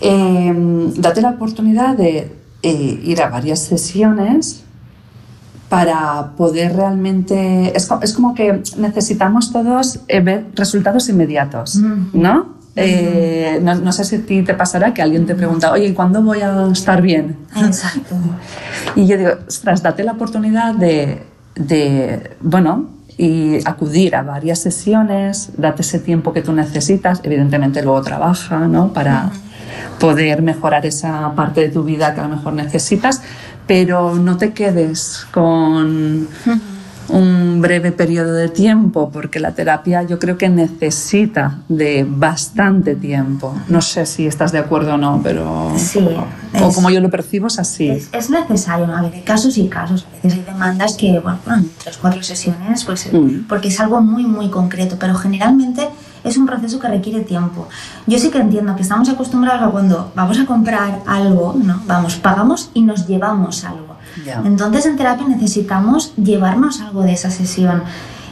em, 0.00 0.92
date 0.94 1.20
la 1.20 1.30
oportunidad 1.30 1.96
de 1.96 2.32
eh, 2.62 3.00
ir 3.04 3.22
a 3.22 3.28
varias 3.28 3.60
sesiones 3.60 4.64
para 5.68 6.32
poder 6.36 6.74
realmente... 6.74 7.76
Es, 7.76 7.88
es 8.02 8.12
como 8.12 8.34
que 8.34 8.62
necesitamos 8.76 9.52
todos 9.52 10.00
eh, 10.08 10.20
ver 10.20 10.46
resultados 10.54 11.08
inmediatos, 11.08 11.76
¿no? 12.12 12.55
Eh, 12.78 13.58
no, 13.62 13.90
sé 13.92 14.04
si 14.04 14.16
a 14.16 14.22
ti 14.22 14.42
te 14.42 14.52
pasará 14.52 14.92
que 14.92 15.00
alguien 15.00 15.24
te 15.24 15.34
pregunta, 15.34 15.72
oye, 15.72 15.94
¿cuándo 15.94 16.22
voy 16.22 16.42
a 16.42 16.68
estar 16.70 17.00
bien? 17.00 17.38
Exacto. 17.56 18.14
Y 18.94 19.06
yo 19.06 19.16
digo, 19.16 19.30
ostras, 19.48 19.82
date 19.82 20.04
la 20.04 20.12
oportunidad 20.12 20.74
de, 20.74 21.22
de 21.54 22.36
bueno, 22.40 22.90
y 23.18 23.66
acudir 23.66 24.14
a 24.14 24.22
varias 24.22 24.58
sesiones, 24.58 25.52
date 25.56 25.80
ese 25.82 25.98
tiempo 25.98 26.32
que 26.34 26.42
tú 26.42 26.52
necesitas, 26.52 27.20
evidentemente 27.22 27.82
luego 27.82 28.02
trabaja, 28.02 28.68
¿no? 28.68 28.92
Para 28.92 29.30
poder 29.98 30.42
mejorar 30.42 30.84
esa 30.84 31.32
parte 31.34 31.62
de 31.62 31.68
tu 31.70 31.82
vida 31.82 32.14
que 32.14 32.20
a 32.20 32.24
lo 32.24 32.36
mejor 32.36 32.52
necesitas, 32.52 33.22
pero 33.66 34.14
no 34.14 34.36
te 34.36 34.52
quedes 34.52 35.26
con 35.32 36.28
un 37.08 37.60
breve 37.60 37.92
periodo 37.92 38.32
de 38.32 38.48
tiempo, 38.48 39.10
porque 39.10 39.40
la 39.40 39.52
terapia 39.52 40.02
yo 40.02 40.18
creo 40.18 40.36
que 40.38 40.48
necesita 40.48 41.58
de 41.68 42.06
bastante 42.08 42.94
tiempo. 42.94 43.54
No 43.68 43.80
sé 43.80 44.06
si 44.06 44.26
estás 44.26 44.52
de 44.52 44.58
acuerdo 44.58 44.94
o 44.94 44.96
no, 44.96 45.20
pero... 45.22 45.72
Sí. 45.76 46.06
O, 46.60 46.72
como 46.72 46.90
yo 46.90 47.00
lo 47.00 47.10
percibo 47.10 47.48
es 47.48 47.58
así. 47.58 47.88
Es, 47.90 48.30
necesario, 48.30 48.86
¿no? 48.86 48.96
A 48.96 49.00
hay 49.00 49.22
casos 49.22 49.58
y 49.58 49.68
casos. 49.68 50.06
A 50.10 50.14
veces 50.16 50.34
hay 50.34 50.44
demandas 50.44 50.94
que, 50.94 51.18
bueno, 51.18 51.38
bueno 51.44 51.64
tres, 51.82 51.98
cuatro 51.98 52.22
sesiones, 52.22 52.84
pues, 52.84 53.12
mm. 53.12 53.46
porque 53.48 53.68
es 53.68 53.78
algo 53.80 54.00
muy, 54.00 54.24
muy 54.24 54.48
concreto, 54.48 54.96
pero 54.98 55.14
generalmente 55.14 55.88
es 56.24 56.36
un 56.36 56.46
proceso 56.46 56.78
que 56.78 56.88
requiere 56.88 57.20
tiempo. 57.20 57.68
Yo 58.06 58.18
sí 58.18 58.30
que 58.30 58.38
entiendo 58.38 58.74
que 58.74 58.82
estamos 58.82 59.08
acostumbrados 59.08 59.62
a 59.62 59.70
cuando 59.70 60.12
vamos 60.14 60.38
a 60.38 60.46
comprar 60.46 61.00
algo, 61.06 61.54
¿no? 61.56 61.80
Vamos, 61.86 62.16
pagamos 62.16 62.70
y 62.74 62.82
nos 62.82 63.06
llevamos 63.06 63.64
algo. 63.64 63.95
Entonces 64.44 64.86
en 64.86 64.96
terapia 64.96 65.26
necesitamos 65.26 66.14
llevarnos 66.16 66.80
algo 66.80 67.02
de 67.02 67.12
esa 67.12 67.30
sesión 67.30 67.82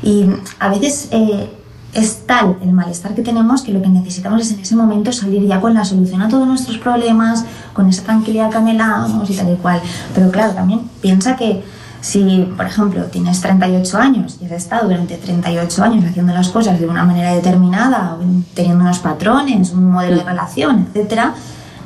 y 0.02 0.26
a 0.58 0.68
veces 0.68 1.08
eh, 1.10 1.50
es 1.94 2.26
tal 2.26 2.56
el 2.60 2.72
malestar 2.72 3.14
que 3.14 3.22
tenemos 3.22 3.62
que 3.62 3.72
lo 3.72 3.80
que 3.80 3.88
necesitamos 3.88 4.42
es 4.42 4.52
en 4.52 4.60
ese 4.60 4.76
momento 4.76 5.12
salir 5.12 5.46
ya 5.46 5.60
con 5.60 5.74
la 5.74 5.84
solución 5.84 6.22
a 6.22 6.28
todos 6.28 6.46
nuestros 6.46 6.78
problemas, 6.78 7.44
con 7.72 7.88
esa 7.88 8.02
tranquilidad 8.02 8.50
que 8.50 8.56
anhelamos 8.56 9.30
y 9.30 9.34
tal 9.34 9.52
y 9.52 9.56
cual. 9.56 9.80
Pero 10.14 10.30
claro, 10.30 10.52
también 10.52 10.82
piensa 11.00 11.36
que 11.36 11.62
si, 12.00 12.52
por 12.56 12.66
ejemplo, 12.66 13.04
tienes 13.04 13.40
38 13.40 13.96
años 13.96 14.38
y 14.42 14.44
has 14.44 14.52
estado 14.52 14.88
durante 14.88 15.16
38 15.16 15.84
años 15.84 16.04
haciendo 16.04 16.34
las 16.34 16.48
cosas 16.48 16.78
de 16.78 16.86
una 16.86 17.04
manera 17.04 17.32
determinada, 17.32 18.18
teniendo 18.52 18.84
unos 18.84 18.98
patrones, 18.98 19.72
un 19.72 19.90
modelo 19.90 20.18
de 20.18 20.24
relación, 20.24 20.88
etc., 20.92 21.30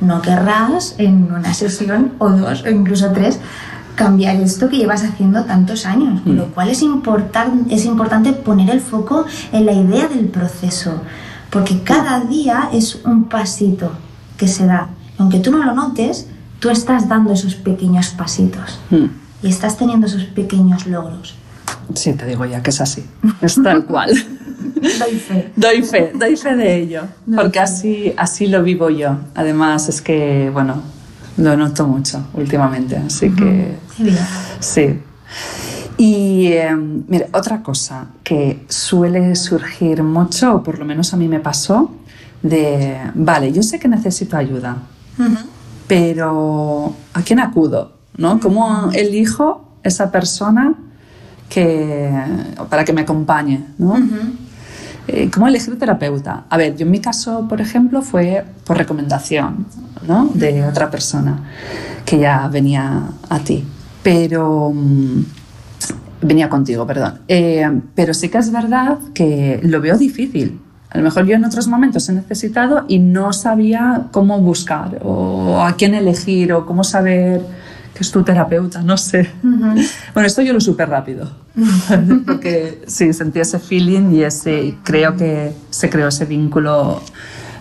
no 0.00 0.22
querrás 0.22 0.94
en 0.98 1.32
una 1.32 1.52
sesión 1.54 2.14
o 2.18 2.30
dos 2.30 2.62
o 2.62 2.68
incluso 2.68 3.10
tres 3.12 3.40
cambiar 3.98 4.36
esto 4.36 4.68
que 4.68 4.76
llevas 4.76 5.02
haciendo 5.02 5.44
tantos 5.44 5.84
años, 5.84 6.20
con 6.20 6.36
lo 6.36 6.46
mm. 6.46 6.50
cual 6.50 6.68
es, 6.68 6.84
es 7.70 7.84
importante 7.84 8.32
poner 8.32 8.70
el 8.70 8.80
foco 8.80 9.26
en 9.52 9.66
la 9.66 9.72
idea 9.72 10.06
del 10.06 10.26
proceso, 10.26 11.02
porque 11.50 11.82
cada 11.82 12.20
día 12.20 12.70
es 12.72 13.00
un 13.04 13.24
pasito 13.24 13.90
que 14.36 14.46
se 14.46 14.66
da. 14.66 14.90
Aunque 15.18 15.40
tú 15.40 15.50
no 15.50 15.64
lo 15.64 15.74
notes, 15.74 16.28
tú 16.60 16.70
estás 16.70 17.08
dando 17.08 17.32
esos 17.32 17.56
pequeños 17.56 18.10
pasitos 18.10 18.78
mm. 18.90 19.06
y 19.42 19.48
estás 19.48 19.76
teniendo 19.76 20.06
esos 20.06 20.22
pequeños 20.26 20.86
logros. 20.86 21.34
Sí, 21.94 22.12
te 22.12 22.24
digo 22.24 22.44
ya 22.44 22.62
que 22.62 22.70
es 22.70 22.80
así, 22.80 23.04
es 23.40 23.60
tal 23.60 23.84
cual. 23.84 24.10
doy 25.00 25.16
fe. 25.16 25.52
Doy 25.56 25.82
fe, 25.82 26.12
doy 26.14 26.36
fe 26.36 26.54
de 26.54 26.76
ello, 26.76 27.02
porque 27.34 27.58
así, 27.58 28.14
así 28.16 28.46
lo 28.46 28.62
vivo 28.62 28.90
yo. 28.90 29.16
Además 29.34 29.88
es 29.88 30.00
que, 30.00 30.50
bueno, 30.52 30.82
lo 31.38 31.56
noto 31.56 31.86
mucho 31.86 32.26
últimamente, 32.34 32.96
así 32.96 33.30
que 33.30 33.76
sí. 34.60 35.00
Y 35.96 36.52
em, 36.52 37.04
mira, 37.08 37.26
otra 37.32 37.62
cosa 37.62 38.06
que 38.22 38.64
suele 38.68 39.34
surgir 39.34 40.02
mucho, 40.02 40.56
o 40.56 40.62
por 40.62 40.78
lo 40.78 40.84
menos 40.84 41.12
a 41.12 41.16
mí 41.16 41.26
me 41.26 41.40
pasó, 41.40 41.90
de, 42.42 42.96
vale, 43.14 43.52
yo 43.52 43.62
sé 43.62 43.80
que 43.80 43.88
necesito 43.88 44.36
ayuda, 44.36 44.76
pero 45.88 46.94
¿a 47.14 47.22
quién 47.22 47.40
acudo? 47.40 47.94
¿no? 48.16 48.38
¿Cómo 48.38 48.90
elijo 48.92 49.72
esa 49.82 50.12
persona 50.12 50.74
que, 51.48 52.12
para 52.68 52.84
que 52.84 52.92
me 52.92 53.00
acompañe? 53.00 53.64
¿no? 53.78 53.96
Eh, 55.08 55.30
¿Cómo 55.32 55.48
elegir 55.48 55.78
terapeuta? 55.78 56.44
A 56.50 56.56
ver, 56.58 56.76
yo 56.76 56.84
en 56.84 56.90
mi 56.90 57.00
caso, 57.00 57.48
por 57.48 57.62
ejemplo, 57.62 58.02
fue 58.02 58.44
por 58.64 58.76
recomendación 58.76 59.66
¿no? 60.06 60.30
de 60.34 60.64
otra 60.66 60.90
persona 60.90 61.44
que 62.04 62.18
ya 62.18 62.46
venía 62.48 63.04
a 63.30 63.38
ti, 63.38 63.64
pero 64.02 64.70
mm, 64.70 65.24
venía 66.20 66.50
contigo, 66.50 66.86
perdón. 66.86 67.20
Eh, 67.26 67.66
pero 67.94 68.12
sí 68.12 68.28
que 68.28 68.36
es 68.36 68.52
verdad 68.52 68.98
que 69.14 69.60
lo 69.62 69.80
veo 69.80 69.96
difícil. 69.96 70.60
A 70.90 70.98
lo 70.98 71.04
mejor 71.04 71.24
yo 71.26 71.36
en 71.36 71.44
otros 71.44 71.68
momentos 71.68 72.06
he 72.10 72.12
necesitado 72.12 72.84
y 72.86 72.98
no 72.98 73.32
sabía 73.32 74.08
cómo 74.10 74.40
buscar 74.40 75.00
o 75.02 75.62
a 75.62 75.74
quién 75.76 75.94
elegir 75.94 76.52
o 76.52 76.66
cómo 76.66 76.84
saber 76.84 77.42
que 77.98 78.04
es 78.04 78.12
tu 78.12 78.22
terapeuta, 78.22 78.80
no 78.80 78.96
sé. 78.96 79.28
Bueno, 79.42 80.24
esto 80.24 80.40
yo 80.40 80.52
lo 80.52 80.60
supe 80.60 80.86
rápido, 80.86 81.28
porque 82.26 82.84
sí, 82.86 83.12
sentí 83.12 83.40
ese 83.40 83.58
feeling 83.58 84.12
y 84.12 84.22
ese, 84.22 84.76
creo 84.84 85.16
que 85.16 85.52
se 85.70 85.90
creó 85.90 86.06
ese 86.06 86.24
vínculo 86.24 87.02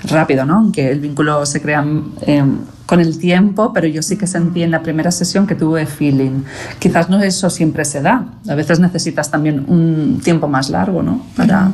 rápido, 0.04 0.46
¿no? 0.46 0.72
Que 0.72 0.92
el 0.92 1.00
vínculo 1.00 1.44
se 1.48 1.60
crea 1.60 1.84
em, 2.22 2.60
con 2.86 3.00
el 3.00 3.18
tiempo, 3.18 3.74
pero 3.74 3.88
yo 3.88 4.04
sí 4.04 4.16
que 4.16 4.28
sentí 4.28 4.62
en 4.62 4.70
la 4.70 4.84
primera 4.84 5.10
sesión 5.10 5.48
que 5.48 5.56
tuve 5.56 5.88
feeling. 5.88 6.44
Quizás 6.78 7.10
no 7.10 7.20
eso 7.24 7.50
siempre 7.50 7.84
se 7.84 8.04
da, 8.04 8.26
a 8.48 8.54
veces 8.54 8.80
necesitas 8.80 9.32
también 9.32 9.66
un 9.68 10.22
tiempo 10.24 10.48
más 10.48 10.70
largo, 10.70 11.02
¿no? 11.02 11.26
Para 11.36 11.72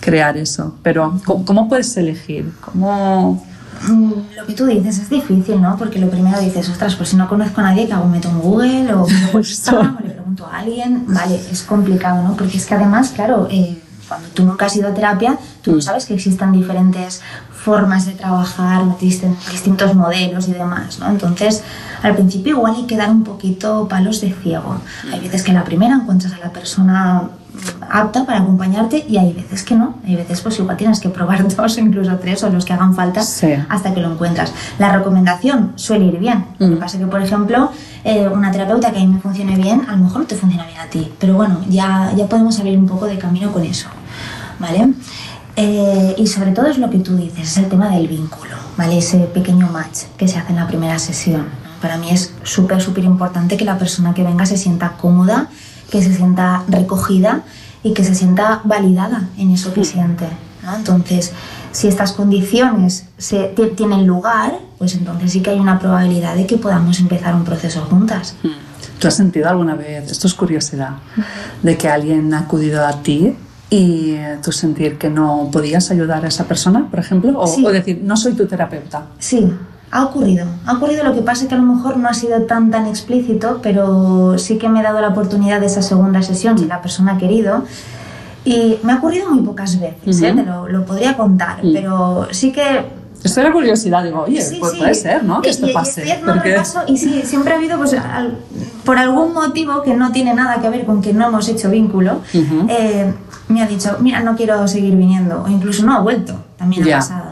crear 0.00 0.36
eso. 0.36 0.74
Pero 0.82 1.20
¿cómo, 1.24 1.68
puedes 1.68 1.96
elegir? 1.96 2.52
¿Cómo...? 2.60 3.46
Mm, 3.88 4.12
lo 4.36 4.46
que 4.46 4.52
tú 4.54 4.66
dices 4.66 4.98
es 4.98 5.10
difícil, 5.10 5.60
¿no? 5.60 5.76
Porque 5.76 5.98
lo 5.98 6.08
primero 6.08 6.40
dices, 6.40 6.68
ostras, 6.68 6.94
pues 6.96 7.10
si 7.10 7.16
no 7.16 7.28
conozco 7.28 7.60
a 7.60 7.64
nadie, 7.64 7.86
¿qué 7.86 7.92
hago? 7.92 8.06
¿Meto 8.06 8.28
en 8.28 8.40
Google 8.40 8.94
o, 8.94 9.06
le 10.04 10.10
pregunto 10.10 10.46
a 10.46 10.58
alguien? 10.58 11.04
Vale, 11.08 11.40
es 11.50 11.62
complicado, 11.62 12.22
¿no? 12.22 12.36
Porque 12.36 12.56
es 12.56 12.66
que 12.66 12.74
además, 12.74 13.10
claro, 13.10 13.48
eh, 13.50 13.78
cuando 14.08 14.28
tú 14.28 14.44
nunca 14.44 14.66
has 14.66 14.76
ido 14.76 14.88
a 14.88 14.94
terapia, 14.94 15.38
tú 15.62 15.72
no 15.72 15.78
mm. 15.78 15.82
sabes 15.82 16.06
que 16.06 16.14
existen 16.14 16.52
diferentes 16.52 17.20
formas 17.52 18.06
de 18.06 18.12
trabajar, 18.12 18.82
distintos 18.98 19.94
modelos 19.94 20.48
y 20.48 20.52
demás, 20.52 20.98
¿no? 20.98 21.08
Entonces, 21.08 21.62
al 22.02 22.14
principio 22.14 22.56
igual 22.56 22.74
hay 22.76 22.86
que 22.86 22.96
dar 22.96 23.10
un 23.10 23.22
poquito 23.22 23.86
palos 23.88 24.20
de 24.20 24.32
ciego. 24.32 24.78
Hay 25.12 25.20
veces 25.20 25.42
que 25.44 25.52
la 25.52 25.62
primera 25.62 25.94
encuentras 25.94 26.32
a 26.32 26.38
la 26.38 26.50
persona 26.50 27.30
apta 27.90 28.24
para 28.24 28.38
acompañarte 28.40 29.04
y 29.08 29.18
hay 29.18 29.32
veces 29.32 29.62
que 29.62 29.74
no. 29.74 29.96
Hay 30.06 30.16
veces 30.16 30.40
pues 30.40 30.58
igual 30.58 30.76
tienes 30.76 31.00
que 31.00 31.08
probar 31.08 31.46
dos 31.56 31.76
o 31.76 31.80
incluso 31.80 32.16
tres 32.16 32.42
o 32.44 32.50
los 32.50 32.64
que 32.64 32.72
hagan 32.72 32.94
falta 32.94 33.20
hasta 33.20 33.94
que 33.94 34.00
lo 34.00 34.12
encuentras. 34.12 34.52
La 34.78 34.96
recomendación 34.96 35.72
suele 35.76 36.06
ir 36.06 36.18
bien. 36.18 36.46
Lo 36.58 36.68
que 36.68 36.76
mm. 36.76 36.78
pasa 36.78 36.98
que, 36.98 37.06
por 37.06 37.22
ejemplo, 37.22 37.70
eh, 38.04 38.28
una 38.28 38.50
terapeuta 38.50 38.90
que 38.90 38.98
a 38.98 39.00
mí 39.00 39.08
me 39.08 39.20
funcione 39.20 39.56
bien, 39.56 39.82
a 39.88 39.92
lo 39.92 40.04
mejor 40.04 40.20
no 40.20 40.26
te 40.26 40.36
funciona 40.36 40.66
bien 40.66 40.78
a 40.78 40.86
ti. 40.86 41.12
Pero 41.18 41.34
bueno, 41.34 41.60
ya, 41.68 42.12
ya 42.16 42.26
podemos 42.26 42.58
abrir 42.58 42.78
un 42.78 42.86
poco 42.86 43.06
de 43.06 43.18
camino 43.18 43.52
con 43.52 43.64
eso. 43.64 43.88
¿Vale? 44.58 44.92
Eh, 45.56 46.14
y 46.16 46.26
sobre 46.26 46.52
todo 46.52 46.66
es 46.66 46.78
lo 46.78 46.88
que 46.88 46.98
tú 46.98 47.16
dices, 47.16 47.50
es 47.50 47.56
el 47.58 47.68
tema 47.68 47.90
del 47.90 48.08
vínculo, 48.08 48.54
¿vale? 48.76 48.98
Ese 48.98 49.18
pequeño 49.18 49.68
match 49.68 50.04
que 50.16 50.26
se 50.26 50.38
hace 50.38 50.50
en 50.50 50.56
la 50.56 50.66
primera 50.66 50.98
sesión. 50.98 51.46
Para 51.82 51.98
mí 51.98 52.10
es 52.10 52.32
súper, 52.42 52.80
súper 52.80 53.04
importante 53.04 53.56
que 53.56 53.64
la 53.64 53.76
persona 53.76 54.14
que 54.14 54.22
venga 54.22 54.46
se 54.46 54.56
sienta 54.56 54.92
cómoda, 54.92 55.48
que 55.92 56.02
se 56.02 56.14
sienta 56.14 56.64
recogida 56.68 57.42
y 57.82 57.92
que 57.92 58.02
se 58.02 58.14
sienta 58.14 58.62
validada 58.64 59.28
en 59.36 59.50
eso 59.50 59.74
que 59.74 59.84
siente. 59.84 60.26
¿no? 60.62 60.74
Entonces, 60.74 61.32
si 61.70 61.86
estas 61.86 62.12
condiciones 62.12 63.04
se, 63.18 63.52
tienen 63.76 64.06
lugar, 64.06 64.58
pues 64.78 64.94
entonces 64.94 65.30
sí 65.30 65.42
que 65.42 65.50
hay 65.50 65.60
una 65.60 65.78
probabilidad 65.78 66.34
de 66.34 66.46
que 66.46 66.56
podamos 66.56 66.98
empezar 66.98 67.34
un 67.34 67.44
proceso 67.44 67.82
juntas. 67.82 68.36
Hmm. 68.42 68.48
¿Tú 68.98 69.08
has 69.08 69.14
sentido 69.14 69.50
alguna 69.50 69.74
vez, 69.74 70.10
esto 70.10 70.26
es 70.26 70.34
curiosidad, 70.34 70.92
de 71.62 71.76
que 71.76 71.88
alguien 71.88 72.32
ha 72.32 72.40
acudido 72.40 72.86
a 72.86 73.02
ti 73.02 73.36
y 73.68 74.16
tú 74.42 74.50
sentir 74.50 74.96
que 74.96 75.10
no 75.10 75.50
podías 75.52 75.90
ayudar 75.90 76.24
a 76.24 76.28
esa 76.28 76.44
persona, 76.44 76.88
por 76.88 77.00
ejemplo, 77.00 77.38
o, 77.38 77.70
decir, 77.70 78.00
no 78.02 78.16
soy 78.16 78.32
tu 78.32 78.46
terapeuta. 78.46 79.08
Sí, 79.18 79.52
ha 79.92 80.04
ocurrido. 80.04 80.46
Ha 80.66 80.72
ocurrido, 80.72 81.04
lo 81.04 81.14
que 81.14 81.20
pasa 81.20 81.42
es 81.42 81.48
que 81.48 81.54
a 81.54 81.58
lo 81.58 81.64
mejor 81.64 81.98
no 81.98 82.08
ha 82.08 82.14
sido 82.14 82.42
tan 82.42 82.70
tan 82.70 82.86
explícito, 82.86 83.60
pero 83.62 84.38
sí 84.38 84.56
que 84.56 84.68
me 84.68 84.80
he 84.80 84.82
dado 84.82 85.00
la 85.02 85.08
oportunidad 85.08 85.60
de 85.60 85.66
esa 85.66 85.82
segunda 85.82 86.22
sesión, 86.22 86.58
si 86.58 86.64
la 86.64 86.80
persona 86.80 87.12
ha 87.12 87.18
querido. 87.18 87.64
Y 88.44 88.78
me 88.82 88.92
ha 88.92 88.96
ocurrido 88.96 89.30
muy 89.30 89.44
pocas 89.44 89.78
veces, 89.78 90.20
¿eh? 90.22 90.34
lo, 90.68 90.84
podría 90.84 91.16
contar, 91.16 91.60
pero 91.62 92.26
sí 92.32 92.50
que 92.50 92.86
esto 93.22 93.40
era 93.40 93.52
curiosidad, 93.52 94.02
digo, 94.02 94.24
oye, 94.26 94.42
pues 94.58 94.72
puede 94.76 94.94
ser, 94.94 95.22
¿no? 95.22 95.40
Que 95.42 95.50
esto 95.50 95.68
pase. 95.72 96.04
Y, 96.88 96.92
y 96.92 96.96
sí, 96.96 97.22
siempre 97.24 97.52
ha 97.52 97.56
habido, 97.56 97.78
pues, 97.78 97.94
por 98.84 98.98
algún 98.98 99.32
motivo 99.32 99.82
que 99.82 99.94
no 99.94 100.10
tiene 100.10 100.34
nada 100.34 100.60
que 100.60 100.68
ver 100.70 100.84
con 100.84 101.02
que 101.02 101.12
no 101.12 101.28
hemos 101.28 101.48
hecho 101.48 101.70
vínculo, 101.70 102.20
eh, 102.68 103.12
me 103.48 103.62
ha 103.62 103.66
dicho, 103.66 103.98
mira, 104.00 104.20
no 104.20 104.34
quiero 104.34 104.66
seguir 104.66 104.96
viniendo, 104.96 105.44
o 105.44 105.48
incluso 105.48 105.84
no 105.84 105.94
ha 105.94 106.00
vuelto, 106.00 106.34
también 106.56 106.82
ha 106.92 106.96
pasado. 106.96 107.31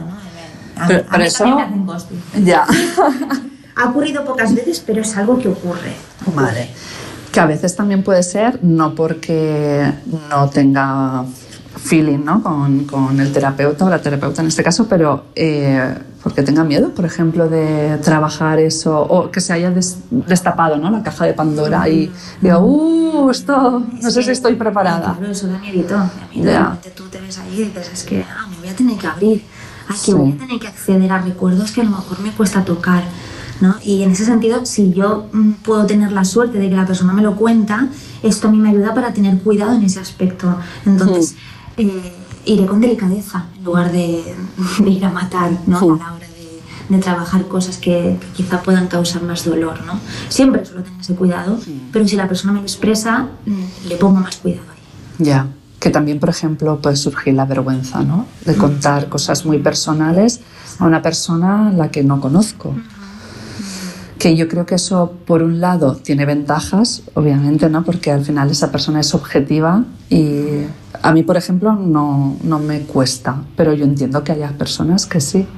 A, 0.81 0.87
pero, 0.87 1.05
a 1.09 1.19
mí 1.19 1.25
eso... 1.25 1.45
también 1.45 1.87
me 1.87 1.93
hacen 1.93 2.45
Ya. 2.45 2.67
ha 3.77 3.89
ocurrido 3.89 4.25
pocas 4.25 4.55
veces, 4.55 4.83
pero 4.85 5.03
es 5.03 5.17
algo 5.17 5.39
que 5.39 5.49
ocurre. 5.49 5.95
Que 7.33 7.41
a 7.41 7.47
veces 7.47 7.77
también 7.77 8.03
puede 8.03 8.23
ser, 8.23 8.59
no 8.63 8.95
porque 8.95 9.93
no 10.29 10.49
tenga 10.51 11.25
feeling 11.77 12.25
¿no? 12.25 12.43
con, 12.43 12.85
con, 12.85 13.21
el 13.21 13.33
terapeuta 13.33 13.85
o 13.85 13.91
la 13.91 14.01
terapeuta 14.01 14.43
en 14.43 14.49
este 14.49 14.63
caso, 14.63 14.87
pero 14.89 15.27
eh, 15.35 15.95
porque 16.23 16.43
tenga 16.43 16.65
miedo, 16.65 16.91
por 16.91 17.05
ejemplo, 17.07 17.49
de 17.49 17.99
trabajar 18.03 18.59
eso 18.59 19.01
o 19.01 19.31
que 19.31 19.41
se 19.41 19.53
haya 19.53 19.73
destapado 20.11 20.77
¿no? 20.77 20.91
la 20.91 21.03
caja 21.03 21.25
de 21.25 21.33
Pandora 21.33 21.89
y 21.89 22.13
diga, 22.41 22.59
uh, 22.59 23.31
esto, 23.31 23.83
no 24.03 24.11
sé 24.11 24.23
si 24.23 24.31
estoy 24.31 24.55
preparada. 24.57 25.17
Claro, 25.17 25.33
eso 25.33 25.47
da 25.47 25.59
miedito. 25.59 25.97
Tú 26.95 27.05
te 27.05 27.21
ves 27.21 27.39
ahí 27.39 27.61
y 27.61 27.65
dices, 27.65 27.91
es 27.93 28.05
que 28.05 28.25
ah, 28.29 28.47
me 28.51 28.59
voy 28.59 28.69
a 28.69 28.77
tener 28.77 28.99
que 28.99 29.07
abrir, 29.07 29.45
ah, 29.91 29.97
que 30.05 30.15
voy 30.15 30.33
a 30.33 30.37
tener 30.37 30.61
que 30.61 30.69
acceder 30.69 31.13
a 31.13 31.19
recuerdos 31.19 31.73
que 31.73 31.81
a 31.81 31.85
lo 31.85 31.91
mejor 31.91 32.21
me 32.21 32.33
cuesta 32.33 32.65
tocar. 32.65 33.05
¿no? 33.61 33.77
Y 33.85 34.03
en 34.03 34.13
ese 34.13 34.25
sentido, 34.25 34.65
si 34.65 34.93
yo 34.93 35.29
mm, 35.33 35.53
puedo 35.63 35.87
tener 35.87 36.13
la 36.13 36.25
suerte 36.25 36.59
de 36.59 36.71
que 36.71 36.77
la 36.77 36.87
persona 36.87 37.13
me 37.13 37.23
lo 37.23 37.37
cuenta, 37.37 37.89
esto 38.23 38.49
a 38.49 38.51
mí 38.51 38.59
me 38.59 38.71
ayuda 38.71 38.95
para 38.95 39.13
tener 39.13 39.39
cuidado 39.39 39.75
en 39.75 39.83
ese 39.83 40.01
aspecto. 40.01 40.57
Entonces, 40.87 41.35
eh, 41.77 42.13
iré 42.47 42.67
con 42.67 42.81
delicadeza 42.81 43.47
en 43.57 43.65
lugar 43.65 43.93
de, 43.93 44.35
ir 44.87 45.05
a 45.05 45.11
matar 45.11 45.53
¿no? 45.67 45.77
a 45.79 45.81
la 45.81 46.13
hora 46.15 46.27
de, 46.89 46.99
trabajar 46.99 47.47
cosas 47.47 47.77
que, 47.77 48.19
quizá 48.35 48.63
puedan 48.63 48.89
causar 48.89 49.23
más 49.23 49.45
dolor. 49.45 49.85
¿no? 49.85 50.01
Siempre 50.29 50.65
suelo 50.65 50.83
tener 50.83 51.01
ese 51.01 51.15
cuidado, 51.15 51.59
pero 51.93 52.09
si 52.09 52.17
la 52.17 52.27
persona 52.29 52.53
me 52.53 52.61
lo 52.61 52.65
expresa, 52.65 53.29
mm, 53.47 53.89
le 53.89 53.97
pongo 53.97 54.21
más 54.21 54.39
cuidado 54.39 54.65
ahí. 54.73 55.27
Ya. 55.27 55.47
Que 55.81 55.91
también, 55.91 56.21
por 56.21 56.29
ejemplo, 56.29 56.81
puede 56.81 56.95
surgir 56.95 57.35
la 57.35 57.47
vergüenza, 57.47 58.03
¿no? 58.03 58.27
De 58.45 58.55
contar 58.55 59.09
cosas 59.09 59.45
muy 59.45 59.59
personales 59.59 60.41
a 60.79 60.85
una 60.85 61.03
persona 61.03 61.69
a 61.69 61.73
la 61.73 61.91
que 61.91 62.05
no 62.05 62.21
conozco 62.21 62.75
que 64.21 64.37
yo 64.37 64.49
creo 64.49 64.67
que 64.67 64.75
eso, 64.75 65.15
por 65.27 65.43
un 65.43 65.61
lado, 65.61 65.97
tiene 65.97 66.27
ventajas, 66.27 67.03
obviamente, 67.15 67.71
¿no? 67.71 67.85
porque 67.85 68.13
al 68.13 68.23
final 68.23 68.51
esa 68.51 68.71
persona 68.71 69.01
es 69.01 69.15
objetiva 69.15 69.85
y 70.11 70.67
a 71.03 71.13
mí, 71.13 71.23
por 71.23 71.39
ejemplo, 71.39 71.73
no, 71.73 72.37
no 72.43 72.59
me 72.59 72.83
cuesta, 72.83 73.43
pero 73.57 73.73
yo 73.73 73.85
entiendo 73.85 74.23
que 74.23 74.33
haya 74.33 74.51
personas 74.51 75.07
que 75.07 75.23
sí. 75.23 75.49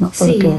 ¿no? 0.00 0.10
Porque 0.18 0.52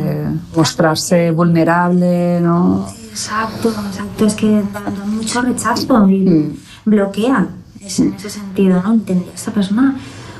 mostrarse 0.55 1.31
vulnerable, 1.31 2.39
¿no? 2.41 2.87
Exacto, 3.09 3.69
exacto. 3.69 4.25
Es 4.25 4.35
que 4.35 4.63
da, 4.73 5.05
mucho 5.05 5.41
rechazo 5.41 6.09
y 6.09 6.19
mm. 6.19 6.57
bloquea 6.85 7.47
en 7.81 8.13
ese 8.13 8.29
sentido, 8.29 8.81
¿no? 8.81 8.93
Entendía, 8.93 9.33
esta 9.33 9.51
persona 9.51 9.95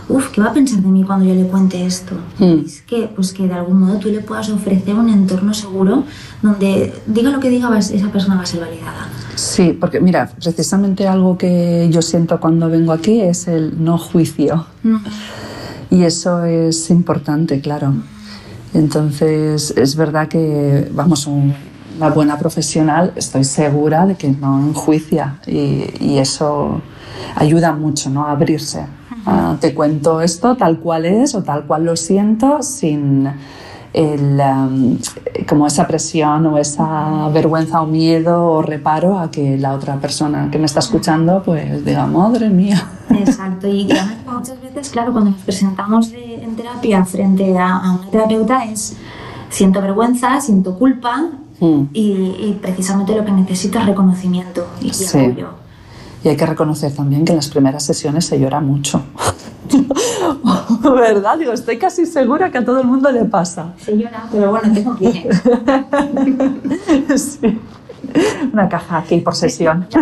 Uf, 0.10 0.32
¿qué 0.32 0.42
va 0.42 0.48
a 0.48 0.54
pensar 0.54 0.82
de 0.82 0.88
mí 0.90 1.04
cuando 1.04 1.24
yo 1.26 1.36
le 1.36 1.44
cuente 1.44 1.86
esto? 1.86 2.16
Hmm. 2.40 2.66
Es 2.66 2.82
que, 2.82 3.12
pues 3.16 3.32
que 3.32 3.48
de 3.48 3.54
algún 3.54 3.82
modo 3.82 4.00
tú 4.00 4.10
le 4.10 4.22
puedas 4.22 4.50
ofrecer 4.50 4.96
un 4.96 5.08
entorno 5.08 5.54
seguro 5.54 6.04
donde 6.42 6.92
diga 7.06 7.30
lo 7.30 7.40
que 7.40 7.52
diga, 7.52 7.78
esa 7.78 8.12
persona 8.12 8.36
va 8.36 8.42
a 8.42 8.46
ser 8.48 8.60
validada. 8.60 9.08
Sí, 9.36 9.78
porque 9.80 10.00
mira, 10.00 10.32
precisamente 10.42 11.08
algo 11.08 11.38
que 11.38 11.88
yo 11.92 12.02
siento 12.02 12.40
cuando 12.40 12.70
vengo 12.70 12.92
aquí 12.92 13.22
es 13.22 13.48
el 13.48 13.84
no 13.84 14.00
juicio. 14.00 14.66
Y 15.92 16.02
eso 16.02 16.44
es 16.44 16.90
importante, 16.90 17.62
claro. 17.62 17.94
Entonces, 18.74 19.74
es 19.78 19.96
verdad 19.96 20.28
que, 20.28 20.90
vamos, 20.92 21.28
una 22.00 22.10
buena 22.10 22.38
profesional, 22.38 23.12
estoy 23.16 23.44
segura 23.44 24.06
de 24.06 24.16
que 24.16 24.30
no 24.30 24.58
enjuicia 24.60 25.40
y, 25.46 25.86
y 26.00 26.18
eso 26.18 26.82
ayuda 27.36 27.74
mucho, 27.74 28.10
¿no? 28.10 28.26
A 28.26 28.32
abrirse. 28.32 28.86
Ah, 29.26 29.58
te 29.60 29.74
cuento 29.74 30.22
esto 30.22 30.56
tal 30.56 30.80
cual 30.80 31.06
es 31.06 31.36
o 31.36 31.44
tal 31.44 31.66
cual 31.66 31.84
lo 31.84 31.96
siento 31.96 32.64
sin 32.64 33.30
el, 33.92 34.40
um, 34.40 34.98
como 35.48 35.68
esa 35.68 35.88
presión 35.88 36.46
o 36.46 36.58
esa 36.58 37.28
vergüenza 37.30 37.82
o 37.82 37.86
miedo 37.86 38.46
o 38.46 38.62
reparo 38.62 39.20
a 39.20 39.30
que 39.30 39.58
la 39.58 39.74
otra 39.74 39.96
persona 39.98 40.50
que 40.52 40.58
me 40.58 40.66
está 40.66 40.80
escuchando 40.80 41.44
pues 41.44 41.84
diga, 41.84 42.06
madre 42.06 42.50
mía. 42.50 42.82
Exacto, 43.10 43.68
y 43.68 43.90
muchas 44.32 44.62
veces, 44.62 44.90
claro, 44.90 45.12
cuando 45.12 45.32
nos 45.32 45.42
presentamos 45.42 46.14
en 46.14 46.56
terapia 46.56 47.04
frente 47.04 47.58
a, 47.58 47.98
una 48.00 48.10
terapeuta 48.10 48.64
es 48.66 48.96
siento 49.50 49.82
vergüenza, 49.82 50.40
siento 50.40 50.78
culpa 50.78 51.30
hmm. 51.60 51.84
y, 51.94 52.58
precisamente 52.62 53.16
lo 53.16 53.26
que 53.26 53.32
necesito 53.32 53.80
es 53.80 53.86
reconocimiento 53.86 54.68
y, 54.82 54.92
apoyo. 54.92 55.50
Y 56.24 56.30
hay 56.30 56.36
que 56.36 56.46
reconocer 56.46 56.94
también 56.94 57.24
que 57.24 57.32
en 57.32 57.38
las 57.38 57.48
primeras 57.48 57.84
sesiones 57.84 58.26
se 58.26 58.40
llora 58.40 58.60
mucho. 58.60 59.02
¿Verdad? 60.84 61.38
Digo, 61.38 61.54
estoy 61.54 61.78
casi 61.78 62.06
segura 62.06 62.52
que 62.52 62.58
a 62.58 62.66
todo 62.66 62.82
el 62.82 62.88
mundo 62.88 63.12
le 63.12 63.26
pasa. 63.26 63.74
Se 63.78 63.98
llora, 63.98 64.28
pero 64.32 64.52
bueno, 64.52 64.74
tengo 64.74 64.96
que 64.98 65.30
sí. 67.18 67.60
Una 68.54 68.70
caja 68.70 68.98
aquí 69.00 69.20
por 69.20 69.36
sesión. 69.36 69.88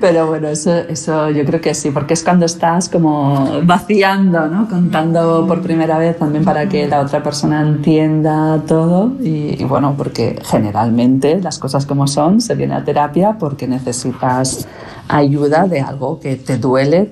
Pero 0.00 0.26
bueno, 0.26 0.48
eso, 0.48 0.70
eso 0.72 1.30
yo 1.30 1.44
creo 1.44 1.60
que 1.60 1.74
sí, 1.74 1.90
porque 1.90 2.14
es 2.14 2.22
cuando 2.22 2.46
estás 2.46 2.88
como 2.88 3.62
vaciando, 3.62 4.46
¿no? 4.46 4.68
Contando 4.68 5.46
por 5.46 5.62
primera 5.62 5.98
vez 5.98 6.18
también 6.18 6.44
para 6.44 6.68
que 6.68 6.86
la 6.86 7.00
otra 7.00 7.22
persona 7.22 7.62
entienda 7.62 8.62
todo 8.66 9.12
y, 9.20 9.62
bueno, 9.64 9.94
porque 9.96 10.38
generalmente 10.44 11.40
las 11.40 11.58
cosas 11.58 11.86
como 11.86 12.06
son, 12.06 12.40
se 12.40 12.54
viene 12.54 12.74
a 12.74 12.84
terapia 12.84 13.36
porque 13.38 13.66
necesitas 13.66 14.68
ayuda 15.08 15.66
de 15.66 15.80
algo 15.80 16.20
que 16.20 16.36
te 16.36 16.58
duele 16.58 17.10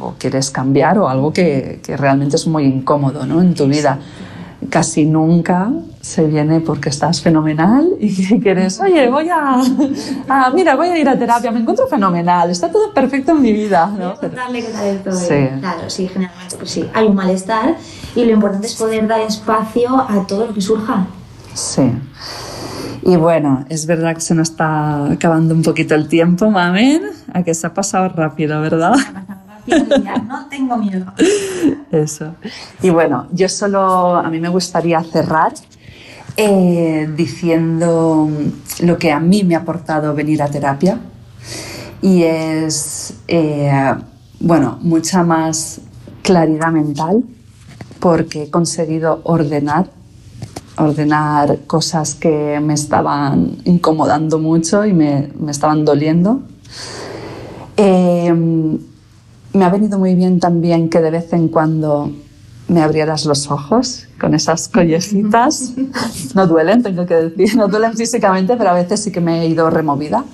o 0.00 0.14
quieres 0.18 0.50
cambiar 0.50 0.98
o 0.98 1.08
algo 1.08 1.32
que, 1.32 1.80
que 1.82 1.96
realmente 1.96 2.36
es 2.36 2.46
muy 2.46 2.64
incómodo 2.64 3.24
¿no? 3.24 3.40
en 3.40 3.54
tu 3.54 3.66
vida 3.66 3.98
casi 4.70 5.06
nunca 5.06 5.70
se 6.00 6.26
viene 6.26 6.60
porque 6.60 6.88
estás 6.88 7.20
fenomenal 7.20 7.88
y 8.00 8.40
quieres, 8.40 8.80
oye, 8.80 9.08
voy 9.08 9.28
a, 9.28 9.62
mira, 10.54 10.74
voy 10.76 10.88
a 10.88 10.98
ir 10.98 11.08
a 11.08 11.18
terapia, 11.18 11.50
me 11.50 11.60
encuentro 11.60 11.86
fenomenal, 11.86 12.50
está 12.50 12.70
todo 12.70 12.92
perfecto 12.92 13.32
en 13.32 13.42
mi 13.42 13.52
vida. 13.52 13.90
que 14.20 14.28
tal. 14.98 15.16
Sí. 15.16 15.48
Claro, 15.60 15.88
sí, 15.88 16.08
generalmente 16.08 16.56
pues 16.56 16.70
sí, 16.70 16.88
hay 16.92 17.06
un 17.06 17.14
malestar 17.14 17.76
y 18.14 18.24
lo 18.24 18.32
importante 18.32 18.66
es 18.66 18.74
poder 18.74 19.06
dar 19.06 19.20
espacio 19.20 19.96
a 19.96 20.26
todo 20.26 20.46
lo 20.46 20.54
que 20.54 20.60
surja. 20.60 21.06
Sí. 21.54 21.92
Y 23.02 23.16
bueno, 23.16 23.64
es 23.68 23.86
verdad 23.86 24.14
que 24.14 24.20
se 24.20 24.34
nos 24.34 24.50
está 24.50 25.12
acabando 25.12 25.54
un 25.54 25.62
poquito 25.62 25.94
el 25.94 26.08
tiempo, 26.08 26.50
mamen, 26.50 27.02
a 27.32 27.42
que 27.42 27.54
se 27.54 27.66
ha 27.66 27.72
pasado 27.72 28.08
rápido, 28.08 28.60
¿verdad? 28.60 28.94
No 30.26 30.46
tengo 30.48 30.76
miedo. 30.76 31.12
Eso. 31.90 32.34
Y 32.82 32.90
bueno, 32.90 33.28
yo 33.32 33.48
solo, 33.48 34.16
a 34.16 34.28
mí 34.30 34.40
me 34.40 34.48
gustaría 34.48 35.02
cerrar 35.02 35.52
eh, 36.36 37.08
diciendo 37.16 38.28
lo 38.80 38.98
que 38.98 39.12
a 39.12 39.20
mí 39.20 39.44
me 39.44 39.56
ha 39.56 39.58
aportado 39.58 40.14
venir 40.14 40.42
a 40.42 40.48
terapia 40.48 40.98
y 42.00 42.22
es, 42.22 43.14
eh, 43.26 43.94
bueno, 44.40 44.78
mucha 44.82 45.24
más 45.24 45.80
claridad 46.22 46.70
mental 46.70 47.24
porque 47.98 48.44
he 48.44 48.50
conseguido 48.50 49.20
ordenar 49.24 49.90
ordenar 50.76 51.58
cosas 51.66 52.14
que 52.14 52.60
me 52.62 52.74
estaban 52.74 53.56
incomodando 53.64 54.38
mucho 54.38 54.84
y 54.86 54.92
me, 54.92 55.28
me 55.38 55.50
estaban 55.50 55.84
doliendo. 55.84 56.40
Eh, 57.76 58.32
me 59.58 59.64
ha 59.64 59.70
venido 59.70 59.98
muy 59.98 60.14
bien 60.14 60.38
también 60.38 60.88
que 60.88 61.00
de 61.00 61.10
vez 61.10 61.32
en 61.32 61.48
cuando 61.48 62.12
me 62.68 62.80
abrieras 62.80 63.24
los 63.24 63.50
ojos 63.50 64.06
con 64.20 64.34
esas 64.34 64.68
collejitas. 64.68 65.72
No 66.34 66.46
duelen, 66.46 66.82
tengo 66.82 67.06
que 67.06 67.14
decir, 67.14 67.56
no 67.56 67.68
duelen 67.68 67.94
físicamente, 67.94 68.56
pero 68.56 68.70
a 68.70 68.74
veces 68.74 69.02
sí 69.02 69.10
que 69.10 69.20
me 69.20 69.42
he 69.42 69.46
ido 69.48 69.68
removida. 69.70 70.24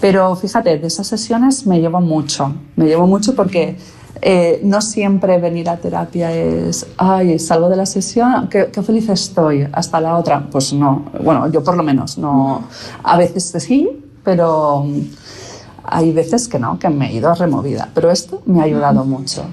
Pero 0.00 0.36
fíjate, 0.36 0.78
de 0.78 0.86
esas 0.86 1.06
sesiones 1.06 1.66
me 1.66 1.80
llevo 1.80 2.00
mucho, 2.00 2.54
me 2.76 2.86
llevo 2.86 3.06
mucho 3.06 3.34
porque 3.34 3.76
eh, 4.22 4.60
no 4.62 4.80
siempre 4.80 5.38
venir 5.38 5.68
a 5.68 5.78
terapia 5.78 6.32
es, 6.32 6.86
ay, 6.96 7.38
salgo 7.38 7.68
de 7.68 7.76
la 7.76 7.86
sesión, 7.86 8.48
qué, 8.48 8.70
qué, 8.72 8.82
feliz 8.82 9.08
estoy, 9.08 9.66
hasta 9.72 10.00
la 10.00 10.16
otra. 10.16 10.46
Pues 10.50 10.72
no, 10.72 11.06
bueno, 11.22 11.50
yo 11.50 11.64
por 11.64 11.76
lo 11.76 11.82
menos 11.82 12.18
no. 12.18 12.64
A 13.02 13.16
veces 13.16 13.52
sí, 13.62 13.88
pero 14.22 14.86
hay 15.90 16.12
veces 16.12 16.48
que 16.48 16.58
no, 16.58 16.78
que 16.78 16.88
me 16.88 17.10
he 17.10 17.14
ido 17.14 17.34
removida, 17.34 17.88
pero 17.94 18.10
esto 18.10 18.42
me 18.46 18.60
ha 18.60 18.64
ayudado 18.64 19.04
mucho. 19.04 19.44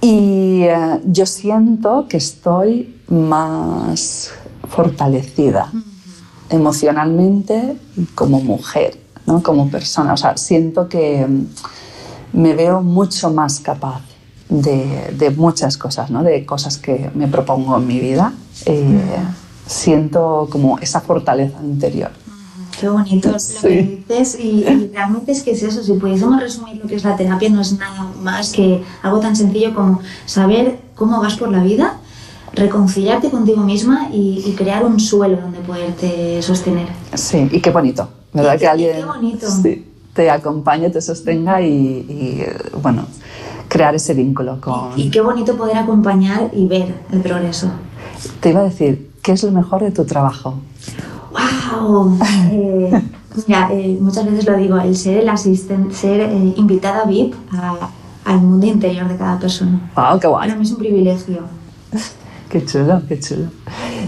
Y 0.00 0.62
eh, 0.62 1.00
yo 1.06 1.26
siento 1.26 2.06
que 2.08 2.16
estoy 2.16 3.00
más 3.08 4.30
fortalecida 4.68 5.72
emocionalmente 6.50 7.76
como 8.14 8.40
mujer, 8.40 8.98
¿no? 9.26 9.42
como 9.42 9.70
persona. 9.70 10.12
O 10.12 10.16
sea, 10.16 10.36
siento 10.36 10.88
que 10.88 11.26
mm, 11.26 11.46
me 12.32 12.54
veo 12.54 12.82
mucho 12.82 13.30
más 13.30 13.60
capaz 13.60 14.02
de, 14.48 15.14
de 15.16 15.30
muchas 15.30 15.76
cosas, 15.76 16.10
¿no? 16.10 16.22
de 16.22 16.46
cosas 16.46 16.78
que 16.78 17.10
me 17.14 17.28
propongo 17.28 17.76
en 17.76 17.86
mi 17.86 17.98
vida. 17.98 18.32
Eh, 18.66 19.00
siento 19.66 20.48
como 20.50 20.78
esa 20.78 21.00
fortaleza 21.00 21.58
interior. 21.62 22.10
Qué 22.80 22.88
bonito 22.88 23.30
lo 23.30 23.36
que 23.62 24.02
dices 24.08 24.38
y, 24.40 24.90
realmente 24.92 25.32
es 25.32 25.42
que 25.42 25.52
es 25.52 25.62
eso, 25.62 25.82
si 25.82 25.92
pudiésemos 25.94 26.40
resumir 26.40 26.76
lo 26.76 26.86
que 26.86 26.94
es 26.96 27.04
la 27.04 27.16
terapia 27.16 27.48
no 27.48 27.60
es 27.60 27.78
nada 27.78 28.06
más 28.22 28.52
que 28.52 28.82
algo 29.02 29.20
tan 29.20 29.34
sencillo 29.34 29.74
como 29.74 30.00
saber 30.26 30.78
cómo 30.94 31.20
vas 31.20 31.36
por 31.36 31.50
la 31.50 31.62
vida, 31.62 31.98
reconciliarte 32.52 33.30
contigo 33.30 33.62
misma 33.62 34.08
y, 34.12 34.54
crear 34.56 34.84
un 34.84 34.98
suelo 34.98 35.40
donde 35.40 35.58
poderte 35.60 36.40
sostener. 36.42 36.88
Sí, 37.14 37.48
y 37.50 37.60
qué 37.60 37.70
bonito, 37.70 38.08
¿verdad? 38.32 38.58
que 38.58 38.66
alguien... 38.66 38.96
Qué 38.96 39.04
bonito. 39.04 39.50
Sí 39.50 39.84
te 40.18 40.28
acompañe, 40.30 40.90
te 40.90 41.00
sostenga 41.00 41.62
y, 41.62 41.70
y, 41.70 42.44
bueno, 42.82 43.06
crear 43.68 43.94
ese 43.94 44.14
vínculo 44.14 44.60
con... 44.60 44.90
Y 44.96 45.10
qué 45.10 45.20
bonito 45.20 45.56
poder 45.56 45.76
acompañar 45.76 46.50
y 46.52 46.66
ver 46.66 46.92
el 47.12 47.20
progreso. 47.20 47.70
Te 48.40 48.50
iba 48.50 48.58
a 48.58 48.64
decir, 48.64 49.12
¿qué 49.22 49.30
es 49.30 49.44
lo 49.44 49.52
mejor 49.52 49.84
de 49.84 49.92
tu 49.92 50.04
trabajo? 50.04 50.54
¡Wow! 51.30 52.18
Eh, 52.50 53.02
mira, 53.46 53.68
eh, 53.70 53.98
muchas 54.00 54.24
veces 54.24 54.46
lo 54.46 54.56
digo, 54.56 54.78
el 54.78 54.96
ser 54.96 55.18
el 55.18 55.28
asistente, 55.28 55.94
ser 55.94 56.20
eh, 56.20 56.54
invitada 56.56 57.04
VIP 57.04 57.34
a, 57.52 57.90
al 58.24 58.40
mundo 58.40 58.66
interior 58.66 59.06
de 59.06 59.16
cada 59.16 59.38
persona. 59.38 59.90
¡Wow, 59.94 60.18
qué 60.18 60.26
guay! 60.26 60.48
Para 60.48 60.58
mí 60.58 60.64
es 60.64 60.72
un 60.72 60.78
privilegio. 60.78 61.42
Qué 62.48 62.64
chulo, 62.64 63.02
qué 63.06 63.20
chulo. 63.20 63.48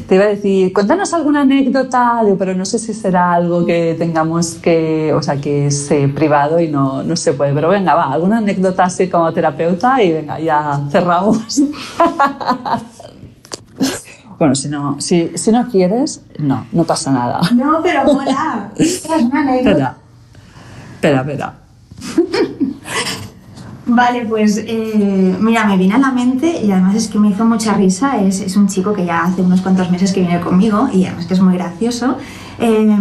Te 0.09 0.15
iba 0.15 0.25
a 0.25 0.29
decir, 0.29 0.73
cuéntanos 0.73 1.13
alguna 1.13 1.43
anécdota, 1.43 2.23
pero 2.39 2.55
no 2.55 2.65
sé 2.65 2.79
si 2.79 2.95
será 2.95 3.35
algo 3.35 3.67
que 3.67 3.95
tengamos 3.99 4.55
que, 4.55 5.13
o 5.13 5.23
sea, 5.23 5.39
que 5.39 5.67
es 5.67 5.91
privado 6.15 6.59
y 6.59 6.69
no, 6.69 7.03
no 7.03 7.17
se 7.17 7.35
puede, 7.35 7.53
pero 7.53 7.69
venga, 7.69 7.95
va, 7.95 8.11
alguna 8.11 8.39
anécdota 8.39 8.85
así 8.85 9.11
como 9.11 9.31
terapeuta 9.35 10.03
y 10.03 10.13
venga, 10.13 10.41
ya 10.41 10.81
cerramos. 10.91 11.61
Bueno, 14.41 14.55
si 14.55 14.71
no, 14.71 14.97
si, 15.01 15.33
si 15.35 15.53
no 15.53 15.69
quieres, 15.69 16.23
no, 16.39 16.67
no 16.73 16.85
pasa 16.85 17.13
nada. 17.13 17.43
No, 17.55 17.81
pero 17.83 18.05
mola. 18.05 18.71
Es 18.77 19.05
una 19.05 19.41
anécdota. 19.43 19.99
Espera, 20.95 21.21
espera. 21.21 21.55
Vale, 23.85 24.25
pues 24.25 24.57
eh, 24.57 25.37
mira, 25.39 25.67
me 25.67 25.77
viene 25.77 25.93
a 25.93 25.99
la 25.99 26.11
mente 26.11 26.59
y 26.63 26.73
además 26.73 26.95
es 26.95 27.09
que 27.09 27.19
me 27.19 27.29
hizo 27.29 27.45
mucha 27.45 27.75
risa. 27.75 28.19
Es, 28.23 28.41
es, 28.41 28.57
un 28.57 28.67
chico 28.67 28.95
que 28.95 29.05
ya 29.05 29.25
hace 29.25 29.43
unos 29.43 29.61
cuantos 29.61 29.91
meses 29.91 30.11
que 30.11 30.21
viene 30.21 30.41
conmigo 30.41 30.89
y 30.91 31.05
además 31.05 31.27
que 31.27 31.35
es 31.35 31.41
muy 31.41 31.53
gracioso. 31.53 32.17
Eh, 32.59 32.97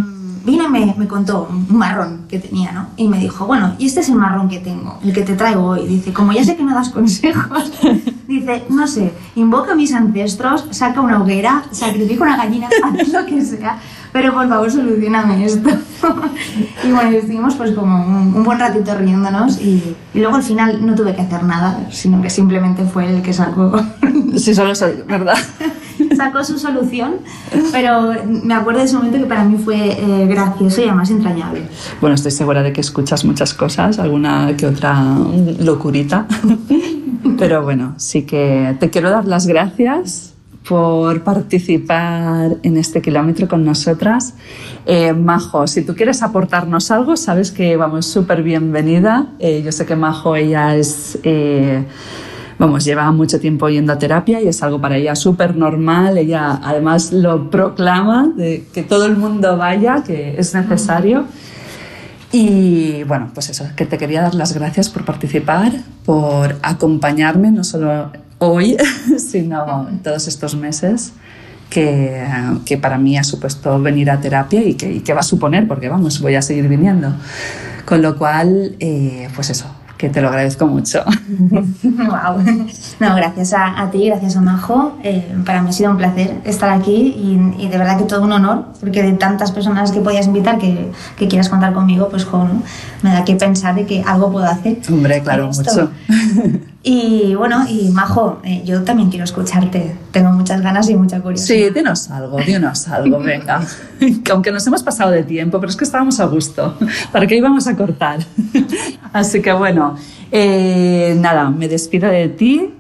vino 0.50 0.66
y 0.66 0.68
me, 0.68 0.96
me, 0.98 1.08
contó 1.08 1.48
un 1.50 1.78
marrón 1.78 2.26
que 2.28 2.40
tenía, 2.40 2.72
¿no? 2.72 2.88
Y 2.98 3.08
me 3.08 3.20
dijo, 3.20 3.46
bueno, 3.46 3.76
y 3.78 3.86
este 3.86 4.02
es 4.02 4.10
el 4.10 4.16
marrón 4.16 4.50
que 4.50 4.60
tengo, 4.60 5.00
el 5.04 5.14
que 5.14 5.22
te 5.22 5.36
traigo 5.36 5.64
hoy. 5.64 5.88
Dice, 5.88 6.12
como 6.12 6.32
ya 6.32 6.44
sé 6.44 6.56
que 6.56 6.64
no 6.64 6.74
das 6.74 6.90
consejos, 6.90 7.72
dice, 8.28 8.64
no 8.70 8.88
sé, 8.88 9.14
invoco 9.36 9.72
a 9.72 9.76
mis 9.76 9.94
ancestros, 9.94 10.66
saca 10.72 11.02
una 11.02 11.22
hoguera, 11.22 11.64
sacrifico 11.72 12.24
una 12.24 12.38
gallina, 12.38 12.70
haz 12.84 13.08
lo 13.10 13.26
que 13.26 13.44
sea, 13.44 13.80
pero 14.12 14.34
por 14.34 14.48
favor 14.50 14.72
solucioname 14.72 15.46
esto. 15.46 15.70
y 16.84 16.92
bueno, 16.92 17.10
estuvimos 17.12 17.56
pues 17.56 17.72
como 17.72 17.96
un, 17.96 18.44
buen 18.44 18.60
ratito 18.60 18.96
riéndonos 18.96 19.60
y, 19.62 19.96
y, 20.14 20.20
luego 20.20 20.38
al 20.38 20.44
final 20.44 20.86
no 20.86 20.96
tuve 20.96 21.16
que 21.16 21.22
hacer 21.22 21.44
nada, 21.44 21.88
sino 21.92 22.22
que 22.22 22.30
simplemente 22.30 22.84
fue 22.86 23.10
el 23.10 23.22
que 23.22 23.34
sacó... 23.34 23.80
sí, 24.38 24.56
solo 24.56 24.74
soy, 24.74 25.04
¿verdad? 25.08 25.38
Sacó 26.20 26.44
su 26.44 26.60
solución, 26.60 27.16
pero 27.72 28.14
me 28.26 28.54
acuerdo 28.54 28.80
de 28.82 28.88
ese 28.88 28.98
momento 28.98 29.18
que 29.18 29.26
para 29.26 29.46
mí 29.46 29.58
fue 29.58 29.78
eh, 29.92 30.28
gracioso 30.28 30.82
y 30.82 30.84
además 30.84 31.10
entrañable. 31.10 31.62
Bueno, 32.02 32.14
estoy 32.16 32.32
segura 32.32 32.62
de 32.62 32.74
que 32.74 32.82
escuchas 32.82 33.24
muchas 33.24 33.54
cosas, 33.54 34.00
alguna 34.00 34.58
que 34.58 34.66
otra 34.66 35.02
locurita, 35.60 36.28
pero 37.40 37.64
bueno, 37.64 37.94
sí 37.96 38.24
que 38.24 38.76
te 38.82 38.90
quiero 38.90 39.10
dar 39.12 39.26
las 39.28 39.48
gracias 39.48 40.34
por 40.68 41.24
participar 41.24 42.58
en 42.64 42.76
este 42.76 43.02
kilómetro 43.02 43.48
con 43.48 43.64
nosotras. 43.64 44.34
Eh, 44.86 45.14
Majo, 45.14 45.68
si 45.68 45.84
tú 45.84 45.96
quieres 45.96 46.22
aportarnos 46.22 46.92
algo, 46.92 47.16
sabes 47.16 47.50
que 47.50 47.78
vamos 47.78 48.08
súper 48.08 48.44
bienvenida. 48.44 49.28
Eh, 49.40 49.62
yo 49.64 49.72
sé 49.72 49.86
que 49.86 49.96
Majo, 49.96 50.36
ella 50.36 50.76
es 50.76 51.18
vamos, 52.60 52.84
lleva 52.84 53.10
mucho 53.12 53.40
tiempo 53.40 53.70
yendo 53.70 53.94
a 53.94 53.98
terapia 53.98 54.42
y 54.42 54.48
es 54.48 54.62
algo 54.62 54.80
para 54.80 54.98
ella 54.98 55.16
súper 55.16 55.56
normal. 55.56 56.18
Ella 56.18 56.60
además 56.62 57.12
lo 57.12 57.50
proclama, 57.50 58.32
de 58.36 58.66
que 58.74 58.84
todo 58.84 59.06
el 59.06 59.18
mundo 59.18 59.58
vaya, 59.58 60.04
que 60.06 60.36
es 60.38 60.54
necesario. 60.54 61.26
Y 62.32 63.04
bueno, 63.06 63.32
pues 63.34 63.50
eso, 63.50 63.66
que 63.76 63.86
te 63.86 63.98
quería 63.98 64.22
dar 64.22 64.36
las 64.36 64.54
gracias 64.54 64.90
por 64.90 65.04
participar, 65.04 65.72
por 66.06 66.58
acompañarme, 66.62 67.50
no 67.50 67.64
solo 67.64 68.12
hoy, 68.38 68.78
sino 69.18 69.88
todos 70.04 70.28
estos 70.28 70.56
meses. 70.56 71.14
Que, 71.70 72.26
que, 72.66 72.78
para 72.80 72.98
mí 72.98 73.16
ha 73.16 73.24
supuesto 73.24 73.80
venir 73.80 74.10
a 74.10 74.20
terapia 74.20 74.64
y 74.64 74.74
que, 74.74 74.92
y 74.92 75.00
que, 75.02 75.14
va 75.14 75.20
a 75.20 75.24
suponer, 75.24 75.68
porque 75.68 75.88
vamos, 75.88 76.20
voy 76.20 76.34
a 76.34 76.42
seguir 76.42 76.68
viniendo. 76.68 77.14
Con 77.86 78.02
lo 78.02 78.18
cual, 78.18 78.76
eh, 78.80 79.30
pues 79.36 79.52
eso, 79.52 79.68
que 80.00 80.08
te 80.08 80.22
lo 80.22 80.30
agradezco 80.30 80.66
mucho. 80.66 81.04
wow. 81.84 82.42
No, 83.02 83.16
gracias 83.18 83.52
a, 83.52 83.82
a 83.82 83.92
ti, 83.92 84.08
gracias 84.08 84.38
a 84.38 84.42
Majo. 84.42 84.94
Eh, 85.04 85.36
para 85.46 85.62
mí 85.62 85.70
ha 85.70 85.74
sido 85.74 85.92
un 85.92 85.98
placer 85.98 86.38
estar 86.46 86.70
aquí 86.70 87.14
y, 87.18 87.62
y, 87.62 87.68
de 87.68 87.78
verdad 87.78 87.98
que 87.98 88.06
todo 88.06 88.24
un 88.24 88.32
honor, 88.32 88.68
porque 88.80 89.04
de 89.04 89.12
tantas 89.12 89.52
personas 89.52 89.92
que 89.92 90.00
podías 90.00 90.26
invitar 90.26 90.58
que, 90.58 90.90
que 91.18 91.28
quieras 91.28 91.50
contar 91.50 91.74
conmigo, 91.74 92.08
pues 92.08 92.24
con, 92.24 92.64
me 93.02 93.12
da 93.12 93.26
que 93.26 93.36
pensar 93.36 93.76
de 93.76 93.86
que 93.86 94.02
algo 94.02 94.32
puedo 94.32 94.46
hacer. 94.46 94.78
Hombre, 94.90 95.22
claro, 95.22 95.48
mucho. 95.48 95.92
Y 96.82 97.36
bueno, 97.36 97.66
y 97.68 97.90
Majo, 97.90 98.40
eh, 98.44 98.62
yo 98.66 98.84
también 98.84 99.10
quiero 99.10 99.26
escucharte. 99.26 99.98
Tengo 100.12 100.32
muchas 100.32 100.62
ganas 100.62 100.90
y 100.90 100.96
mucha 100.96 101.20
curiosidad. 101.20 101.68
Sí, 101.68 101.74
dinos 101.74 102.10
algo, 102.10 102.38
dinos 102.40 102.88
algo, 102.88 103.20
venga. 103.20 103.62
Aunque 104.32 104.52
nos 104.52 104.66
hemos 104.66 104.82
pasado 104.82 105.12
de 105.12 105.24
tiempo, 105.24 105.60
pero 105.60 105.70
es 105.70 105.76
que 105.76 105.84
estábamos 105.84 106.22
a 106.22 106.26
gusto. 106.26 106.78
¿Para 107.12 107.28
qué 107.28 107.36
íbamos 107.36 107.68
a 107.68 107.76
cortar? 107.76 108.20
Así 109.14 109.42
que 109.42 109.52
bueno, 109.52 109.96
eh, 110.32 111.18
nada, 111.20 111.50
me 111.50 111.68
despido 111.68 112.10
de 112.10 112.30
ti. 112.30 112.74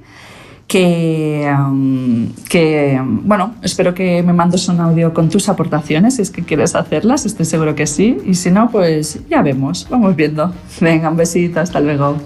Que, 0.65 1.51
um, 1.51 2.31
que, 2.47 3.01
bueno, 3.03 3.55
espero 3.63 3.95
que 3.95 4.21
me 4.21 4.33
mandes 4.33 4.69
un 4.69 4.79
audio 4.79 5.15
con 5.15 5.27
tus 5.27 5.49
aportaciones 5.49 6.17
si 6.17 6.21
es 6.21 6.29
que 6.29 6.43
quieres 6.43 6.75
hacerlas, 6.75 7.25
estoy 7.25 7.47
seguro 7.47 7.73
que 7.73 7.87
sí. 7.87 8.19
Y 8.23 8.35
si 8.35 8.51
no, 8.51 8.69
pues 8.69 9.19
ya 9.27 9.41
vemos, 9.41 9.87
vamos 9.89 10.15
viendo. 10.15 10.53
Venga, 10.79 11.09
un 11.09 11.17
besito, 11.17 11.59
hasta 11.59 11.79
luego. 11.79 12.17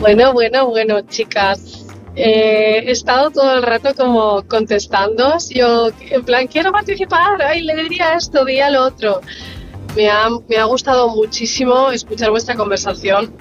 Bueno, 0.00 0.34
bueno, 0.34 0.68
bueno, 0.68 1.00
chicas. 1.08 1.86
Eh, 2.14 2.84
he 2.86 2.90
estado 2.90 3.30
todo 3.30 3.54
el 3.54 3.62
rato 3.62 3.94
como 3.96 4.46
contestando. 4.46 5.34
Yo, 5.50 5.88
en 6.10 6.24
plan, 6.24 6.46
quiero 6.46 6.72
participar, 6.72 7.40
ay, 7.42 7.62
le 7.62 7.74
diría 7.74 8.14
esto, 8.14 8.44
diría 8.44 8.70
lo 8.70 8.84
otro. 8.84 9.22
Me 9.96 10.10
ha, 10.10 10.28
me 10.48 10.56
ha 10.58 10.64
gustado 10.64 11.08
muchísimo 11.08 11.90
escuchar 11.90 12.30
vuestra 12.30 12.54
conversación. 12.54 13.34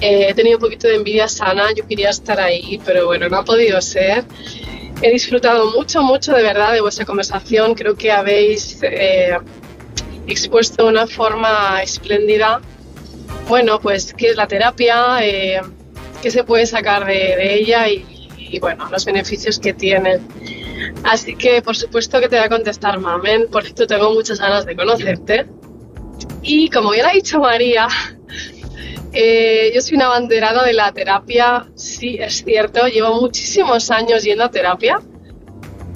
Eh, 0.00 0.26
he 0.28 0.34
tenido 0.34 0.58
un 0.58 0.62
poquito 0.62 0.88
de 0.88 0.96
envidia 0.96 1.28
sana, 1.28 1.72
yo 1.74 1.86
quería 1.86 2.10
estar 2.10 2.40
ahí, 2.40 2.80
pero 2.84 3.06
bueno, 3.06 3.28
no 3.28 3.38
ha 3.38 3.44
podido 3.44 3.80
ser. 3.80 4.24
He 5.00 5.10
disfrutado 5.10 5.70
mucho, 5.70 6.02
mucho 6.02 6.32
de 6.32 6.42
verdad 6.42 6.72
de 6.72 6.80
vuestra 6.80 7.04
conversación. 7.04 7.74
Creo 7.74 7.94
que 7.94 8.10
habéis 8.10 8.78
eh, 8.82 9.38
expuesto 10.32 10.84
de 10.84 10.90
una 10.90 11.06
forma 11.06 11.82
espléndida 11.82 12.60
bueno, 13.48 13.80
pues 13.80 14.14
qué 14.14 14.28
es 14.28 14.36
la 14.36 14.46
terapia, 14.46 15.18
eh, 15.22 15.60
qué 16.22 16.30
se 16.30 16.44
puede 16.44 16.66
sacar 16.66 17.06
de, 17.06 17.54
ella 17.54 17.88
y, 17.88 18.58
bueno, 18.60 18.88
los 18.90 19.04
beneficios 19.04 19.58
que 19.58 19.72
tiene. 19.72 20.20
Así 21.04 21.34
que 21.34 21.62
por 21.62 21.76
supuesto 21.76 22.20
que 22.20 22.28
te 22.28 22.36
voy 22.36 22.44
a 22.44 22.48
contestar, 22.48 22.98
Mamen, 22.98 23.48
por 23.50 23.64
esto 23.64 23.86
tengo 23.86 24.12
muchas 24.12 24.38
ganas 24.38 24.66
de 24.66 24.76
conocerte. 24.76 25.46
Y 26.42 26.68
como 26.68 26.94
ya 26.94 27.08
ha 27.08 27.12
dicho 27.12 27.40
María, 27.40 27.88
eh, 29.12 29.72
yo 29.74 29.80
soy 29.80 29.96
una 29.96 30.08
banderada 30.08 30.64
de 30.64 30.74
la 30.74 30.92
terapia, 30.92 31.66
sí, 31.74 32.18
es 32.20 32.44
cierto, 32.44 32.86
llevo 32.86 33.20
muchísimos 33.20 33.90
años 33.90 34.22
yendo 34.24 34.44
a 34.44 34.50
terapia. 34.50 35.00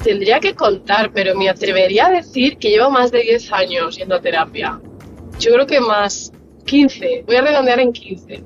Tendría 0.03 0.41
que 0.41 0.55
contar, 0.55 1.13
pero 1.13 1.35
me 1.37 1.49
atrevería 1.49 2.07
a 2.07 2.11
decir 2.11 2.59
que 2.59 2.71
llevo 2.71 2.91
más 2.91 3.13
de 3.13 3.21
10 3.21 3.53
años 3.53 3.97
yendo 3.97 4.17
a 4.17 4.21
terapia. 4.21 4.81
Yo 5.39 5.53
creo 5.53 5.67
que 5.67 5.81
más, 5.81 6.33
15, 6.65 7.25
voy 7.27 7.37
a 7.37 7.43
redondear 7.43 7.81
en 7.81 7.93
15. 7.93 8.43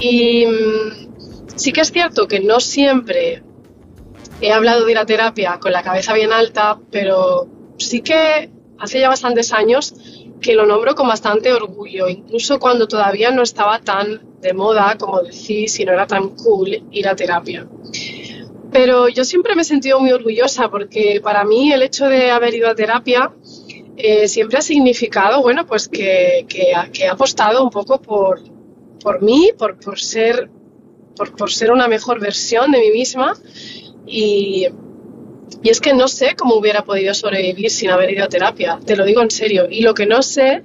Y 0.00 0.46
mm, 0.46 1.56
sí 1.56 1.72
que 1.72 1.80
es 1.80 1.92
cierto 1.92 2.26
que 2.26 2.40
no 2.40 2.60
siempre 2.60 3.42
he 4.40 4.52
hablado 4.52 4.84
de 4.84 4.94
la 4.94 5.06
terapia 5.06 5.58
con 5.60 5.72
la 5.72 5.82
cabeza 5.82 6.12
bien 6.14 6.32
alta, 6.32 6.78
pero 6.90 7.48
sí 7.78 8.00
que 8.00 8.50
hace 8.78 9.00
ya 9.00 9.08
bastantes 9.08 9.52
años 9.52 9.94
que 10.40 10.54
lo 10.54 10.66
nombro 10.66 10.94
con 10.94 11.08
bastante 11.08 11.52
orgullo, 11.52 12.08
incluso 12.08 12.58
cuando 12.58 12.86
todavía 12.86 13.30
no 13.30 13.42
estaba 13.42 13.80
tan 13.80 14.20
de 14.40 14.52
moda 14.52 14.96
como 14.98 15.22
decís 15.22 15.80
y 15.80 15.84
no 15.84 15.92
era 15.92 16.06
tan 16.06 16.30
cool 16.30 16.84
ir 16.90 17.08
a 17.08 17.16
terapia. 17.16 17.66
Pero 18.76 19.08
yo 19.08 19.24
siempre 19.24 19.54
me 19.54 19.62
he 19.62 19.64
sentido 19.64 19.98
muy 20.00 20.12
orgullosa 20.12 20.68
porque 20.68 21.18
para 21.24 21.44
mí 21.44 21.72
el 21.72 21.80
hecho 21.80 22.10
de 22.10 22.30
haber 22.30 22.52
ido 22.52 22.68
a 22.68 22.74
terapia 22.74 23.32
eh, 23.96 24.28
siempre 24.28 24.58
ha 24.58 24.60
significado, 24.60 25.40
bueno, 25.40 25.66
pues 25.66 25.88
que, 25.88 26.44
que, 26.46 26.72
he 27.02 27.08
apostado 27.08 27.64
un 27.64 27.70
poco 27.70 28.02
por, 28.02 28.38
por 29.00 29.22
mí, 29.22 29.48
por, 29.56 29.80
por 29.80 29.98
ser, 29.98 30.50
por, 31.16 31.34
por, 31.34 31.50
ser 31.50 31.72
una 31.72 31.88
mejor 31.88 32.20
versión 32.20 32.70
de 32.70 32.80
mí 32.80 32.90
misma. 32.90 33.32
Y, 34.06 34.66
y 35.62 35.70
es 35.70 35.80
que 35.80 35.94
no 35.94 36.06
sé 36.06 36.36
cómo 36.36 36.56
hubiera 36.56 36.84
podido 36.84 37.14
sobrevivir 37.14 37.70
sin 37.70 37.88
haber 37.88 38.10
ido 38.10 38.24
a 38.24 38.28
terapia, 38.28 38.78
te 38.84 38.94
lo 38.94 39.06
digo 39.06 39.22
en 39.22 39.30
serio, 39.30 39.68
y 39.70 39.80
lo 39.80 39.94
que 39.94 40.04
no 40.04 40.20
sé 40.20 40.64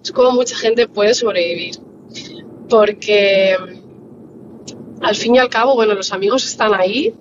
es 0.00 0.12
cómo 0.12 0.30
mucha 0.30 0.54
gente 0.54 0.86
puede 0.86 1.12
sobrevivir, 1.12 1.74
porque 2.68 3.56
al 5.00 5.16
fin 5.16 5.34
y 5.34 5.38
al 5.40 5.48
cabo, 5.48 5.74
bueno, 5.74 5.94
los 5.94 6.12
amigos 6.12 6.46
están 6.46 6.72
ahí, 6.72 7.12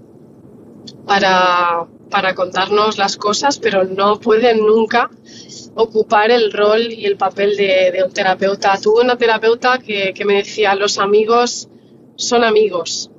para, 1.05 1.87
para 2.09 2.35
contarnos 2.35 2.97
las 2.97 3.17
cosas, 3.17 3.59
pero 3.59 3.83
no 3.83 4.19
pueden 4.19 4.59
nunca 4.59 5.09
ocupar 5.75 6.31
el 6.31 6.51
rol 6.51 6.91
y 6.91 7.05
el 7.05 7.17
papel 7.17 7.55
de, 7.55 8.03
un 8.05 8.11
terapeuta. 8.11 8.77
Tuve 8.81 9.03
una 9.03 9.17
terapeuta 9.17 9.79
que, 9.79 10.13
me 10.25 10.35
decía, 10.35 10.75
los 10.75 10.97
amigos 10.97 11.69
son 12.15 12.43
amigos, 12.43 13.11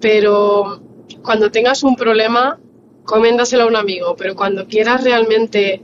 pero 0.00 0.80
cuando 1.22 1.50
tengas 1.50 1.82
un 1.82 1.96
problema, 1.96 2.60
coméndaselo 3.04 3.64
a 3.64 3.66
un 3.66 3.76
amigo, 3.76 4.14
pero 4.16 4.34
cuando 4.34 4.66
quieras 4.66 5.04
realmente 5.04 5.82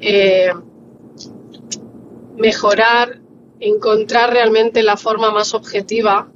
eh, 0.00 0.52
mejorar, 2.36 3.20
encontrar 3.58 4.32
realmente 4.32 4.82
la 4.82 4.96
forma 4.96 5.32
más 5.32 5.52
objetiva, 5.54 6.29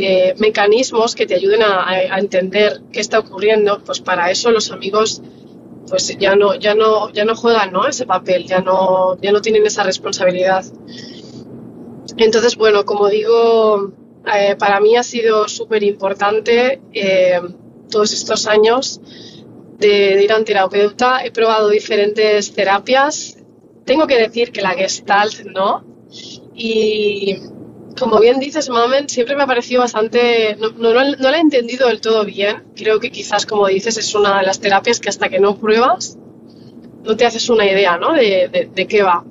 eh, 0.00 0.34
mecanismos 0.38 1.16
que 1.16 1.26
te 1.26 1.34
ayuden 1.34 1.60
a, 1.60 2.18
entender 2.18 2.82
qué 2.92 3.00
está 3.00 3.18
ocurriendo, 3.18 3.82
pues 3.84 3.98
para 3.98 4.30
eso 4.30 4.52
los 4.52 4.70
amigos 4.70 5.20
pues 5.88 6.16
ya 6.18 6.36
no, 6.36 6.54
ya 6.54 6.76
no, 6.76 7.10
ya 7.12 7.24
no 7.24 7.34
juegan 7.34 7.72
¿no? 7.72 7.84
ese 7.84 8.06
papel, 8.06 8.44
ya 8.46 8.60
no, 8.60 9.20
ya 9.20 9.32
no 9.32 9.40
tienen 9.40 9.66
esa 9.66 9.82
responsabilidad. 9.82 10.64
Entonces, 12.16 12.54
bueno, 12.56 12.84
como 12.84 13.08
digo, 13.08 13.92
eh, 14.32 14.54
para 14.56 14.78
mí 14.78 14.94
ha 14.96 15.02
sido 15.02 15.48
súper 15.48 15.82
importante 15.82 16.80
eh, 16.92 17.40
todos 17.90 18.12
estos 18.12 18.46
años 18.46 19.00
de, 19.78 20.22
ir 20.22 20.30
a 20.30 20.36
un 20.36 20.44
terapeuta. 20.44 21.24
He 21.24 21.32
probado 21.32 21.70
diferentes 21.70 22.52
terapias. 22.52 23.36
Tengo 23.84 24.06
que 24.06 24.16
decir 24.16 24.52
que 24.52 24.62
la 24.62 24.74
Gestalt 24.74 25.40
no. 25.44 25.84
Y 26.54 27.36
como 27.98 28.20
bien 28.20 28.40
dices, 28.40 28.68
Mamen, 28.68 29.08
siempre 29.08 29.36
me 29.36 29.42
ha 29.42 29.46
parecido 29.46 29.80
bastante. 29.82 30.56
No, 30.56 30.70
no, 30.70 30.92
la 30.92 31.36
he 31.36 31.40
entendido 31.40 31.88
del 31.88 32.00
todo 32.00 32.24
bien. 32.24 32.64
Creo 32.74 33.00
que 33.00 33.10
quizás, 33.10 33.46
como 33.46 33.66
dices, 33.66 33.96
es 33.96 34.14
una 34.14 34.38
de 34.38 34.46
las 34.46 34.60
terapias 34.60 35.00
que 35.00 35.08
hasta 35.08 35.28
que 35.28 35.38
no 35.38 35.56
pruebas, 35.56 36.18
no 37.04 37.16
te 37.16 37.26
haces 37.26 37.48
una 37.48 37.64
idea, 37.64 37.96
¿no? 37.96 38.12
De, 38.12 38.70
de, 38.74 38.86
qué 38.86 39.02
va. 39.02 39.24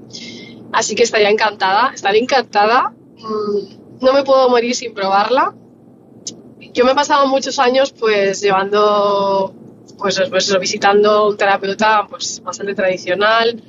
Así 0.72 0.96
que 0.96 1.04
estaría 1.04 1.30
encantada, 1.30 1.92
estaría 1.94 2.22
encantada. 2.22 2.94
Mm, 3.18 4.04
no 4.04 4.14
me 4.14 4.24
puedo 4.24 4.50
morir 4.50 4.76
sin 4.76 4.94
probarla. 4.94 5.54
Yo 6.74 6.86
me 6.86 6.92
he 6.92 6.96
pasado 6.96 7.28
muchos 7.28 7.60
años, 7.60 7.92
pues, 7.92 8.42
llevando, 8.42 9.54
pues, 9.98 10.22
pues 10.30 10.60
visitando 10.60 11.28
un 11.30 11.38
terapeuta, 11.38 12.06
pues, 12.10 12.42
bastante 12.44 12.76
tradicional, 12.76 13.62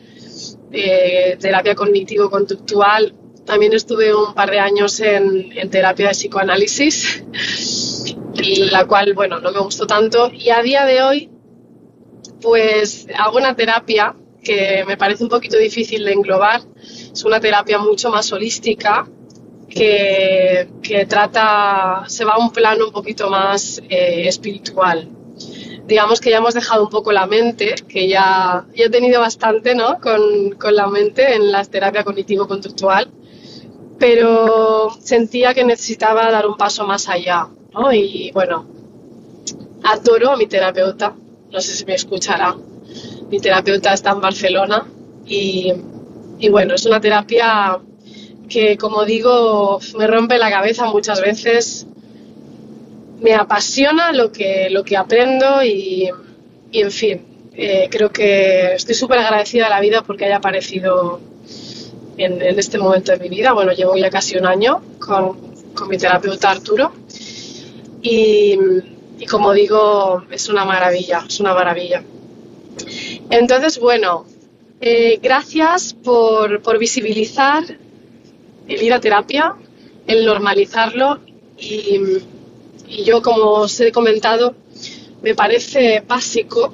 eh, 0.73 1.37
terapia 1.41 1.75
cognitivo-conductual 1.75 3.15
también 3.49 3.73
estuve 3.73 4.15
un 4.15 4.35
par 4.35 4.51
de 4.51 4.61
años 4.61 5.01
en, 5.01 5.71
terapia 5.71 6.09
de 6.09 6.13
psicoanálisis, 6.13 7.25
la 8.71 8.85
cual, 8.87 9.15
bueno, 9.15 9.41
no 9.41 9.51
me 9.51 9.61
gustó 9.61 9.87
tanto. 9.87 10.31
Y 10.31 10.51
a 10.51 10.61
día 10.61 10.85
de 10.85 11.03
hoy, 11.03 11.31
pues 12.43 13.07
hago 13.17 13.39
una 13.39 13.57
terapia 13.57 14.15
que 14.45 14.85
me 14.87 14.99
parece 14.99 15.25
un 15.25 15.31
poquito 15.31 15.57
difícil 15.57 16.05
de 16.05 16.13
englobar. 16.13 16.61
Es 17.11 17.25
una 17.25 17.41
terapia 17.41 17.79
mucho 17.79 18.11
más 18.11 18.31
holística 18.33 19.09
que, 19.71 20.69
trata, 21.09 22.05
se 22.07 22.27
va 22.27 22.35
a 22.35 22.39
un 22.39 22.53
plano 22.53 22.85
un 22.85 22.93
poquito 22.93 23.31
más 23.31 23.83
eh, 23.89 24.29
espiritual. 24.29 25.09
Digamos 25.87 26.21
que 26.21 26.29
ya 26.29 26.37
hemos 26.37 26.53
dejado 26.53 26.83
un 26.83 26.91
poco 26.91 27.13
la 27.13 27.27
mente, 27.27 27.77
que 27.89 28.09
ya, 28.09 28.67
ya 28.75 28.85
he 28.85 28.91
tenido 28.91 29.23
bastante 29.23 29.75
¿no? 29.75 29.99
con, 30.03 30.51
con 30.53 30.77
la 30.77 30.87
mente 30.87 31.35
en 31.35 31.51
la 31.51 31.65
terapia 31.65 32.05
cognitivo-conductual 32.05 33.11
pero 33.99 34.91
sentía 35.01 35.55
que 35.55 35.65
necesitaba 35.65 36.31
dar 36.31 36.47
un 36.47 36.57
paso 36.57 36.87
más 36.87 37.09
allá, 37.09 37.49
¿no? 37.75 37.93
Y 37.93 38.31
bueno, 38.33 38.67
adoro 39.83 40.33
a 40.33 40.37
mi 40.37 40.47
terapeuta, 40.47 41.15
no 41.51 41.61
sé 41.61 41.75
si 41.75 41.85
me 41.85 41.95
escuchará. 41.95 42.57
Mi 43.31 43.41
terapeuta 43.41 43.93
está 43.93 44.11
en 44.13 44.21
Barcelona 44.21 44.87
y, 45.27 45.73
y 46.39 46.49
bueno, 46.49 46.75
es 46.75 46.87
una 46.87 47.01
terapia 47.01 47.79
que, 48.49 48.77
como 48.79 49.05
digo, 49.05 49.79
me 49.99 50.07
rompe 50.07 50.39
la 50.39 50.51
cabeza 50.51 50.87
muchas 50.87 51.21
veces. 51.21 51.87
Me 53.21 53.35
apasiona 53.35 54.13
lo 54.13 54.31
que, 54.31 54.69
lo 54.71 54.85
que 54.85 54.97
aprendo 54.97 55.63
y, 55.65 56.09
y 56.71 56.81
en 56.81 56.91
fin, 56.91 57.21
eh, 57.53 57.89
creo 57.91 58.11
que 58.11 58.75
estoy 58.75 58.95
súper 58.95 59.19
agradecida 59.19 59.67
a 59.67 59.71
la 59.71 59.81
vida 59.81 60.03
porque 60.03 60.25
haya 60.27 60.37
aparecido 60.37 61.21
en, 62.19 62.59
este 62.59 62.79
momento 62.79 63.13
de 63.13 63.19
mi 63.19 63.29
vida. 63.29 63.53
Bueno, 63.53 63.73
llevo 63.73 63.97
ya 63.97 64.11
casi 64.11 64.37
un 64.37 64.47
año 64.47 64.83
con, 64.99 65.55
con 65.75 65.89
mi 65.89 65.97
terapeuta 65.97 66.51
Arturo 66.51 66.93
y, 68.03 68.59
y, 69.19 69.27
como 69.27 69.53
digo, 69.53 70.25
es 70.31 70.49
una 70.49 70.65
maravilla, 70.65 71.25
es 71.27 71.41
una 71.41 71.55
maravilla. 71.55 72.03
Entonces, 73.31 73.79
bueno, 73.79 74.27
eh, 74.81 75.19
gracias 75.23 75.95
por, 75.95 76.61
por, 76.63 76.79
visibilizar 76.79 77.65
el 78.69 78.83
ir 78.83 78.93
a 78.93 79.01
terapia, 79.01 79.55
el 80.07 80.25
normalizarlo 80.25 81.21
y, 81.57 82.01
y 82.89 83.05
yo, 83.05 83.23
como 83.23 83.43
os 83.53 83.81
he 83.81 83.91
comentado, 83.93 84.55
me 85.23 85.35
parece 85.35 86.03
básico 86.07 86.73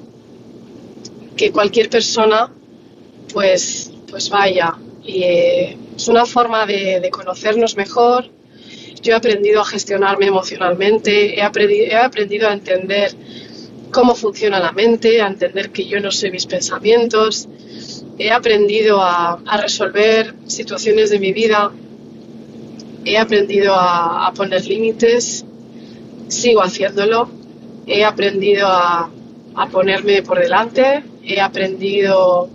que 1.35 1.51
cualquier 1.51 1.89
persona 1.89 2.51
pues, 3.33 3.91
pues 4.09 4.29
vaya 4.29 4.77
y 5.05 5.23
eh, 5.23 5.77
es 5.95 6.07
una 6.07 6.25
forma 6.25 6.65
de, 6.65 7.07
conocernos 7.11 7.75
mejor. 7.77 8.29
Yo 9.01 9.13
he 9.13 9.15
aprendido 9.15 9.61
a 9.61 9.65
gestionarme 9.65 10.27
emocionalmente, 10.27 11.37
he 11.37 11.41
aprendido, 11.41 11.85
he 11.85 11.95
aprendido 11.95 12.49
a 12.49 12.53
entender 12.53 13.11
cómo 13.91 14.15
funciona 14.15 14.59
la 14.59 14.71
mente, 14.71 15.21
a 15.21 15.27
entender 15.27 15.69
que 15.69 15.85
yo 15.85 15.99
no 15.99 16.11
sé 16.11 16.31
mis 16.31 16.47
pensamientos, 16.47 17.47
he 18.17 18.31
aprendido 18.31 18.99
a, 19.01 19.39
resolver 19.61 20.33
situaciones 20.47 21.11
de 21.11 21.19
mi 21.19 21.33
vida, 21.33 21.71
he 23.05 23.17
aprendido 23.17 23.75
a, 23.75 24.27
a 24.27 24.33
poner 24.33 24.65
límites, 24.65 25.45
sigo 26.27 26.63
haciéndolo, 26.63 27.29
he 27.85 28.03
aprendido 28.03 28.67
a, 28.67 29.11
a 29.55 29.67
ponerme 29.69 30.23
por 30.23 30.39
delante, 30.39 31.03
he 31.23 31.39
aprendido 31.39 32.49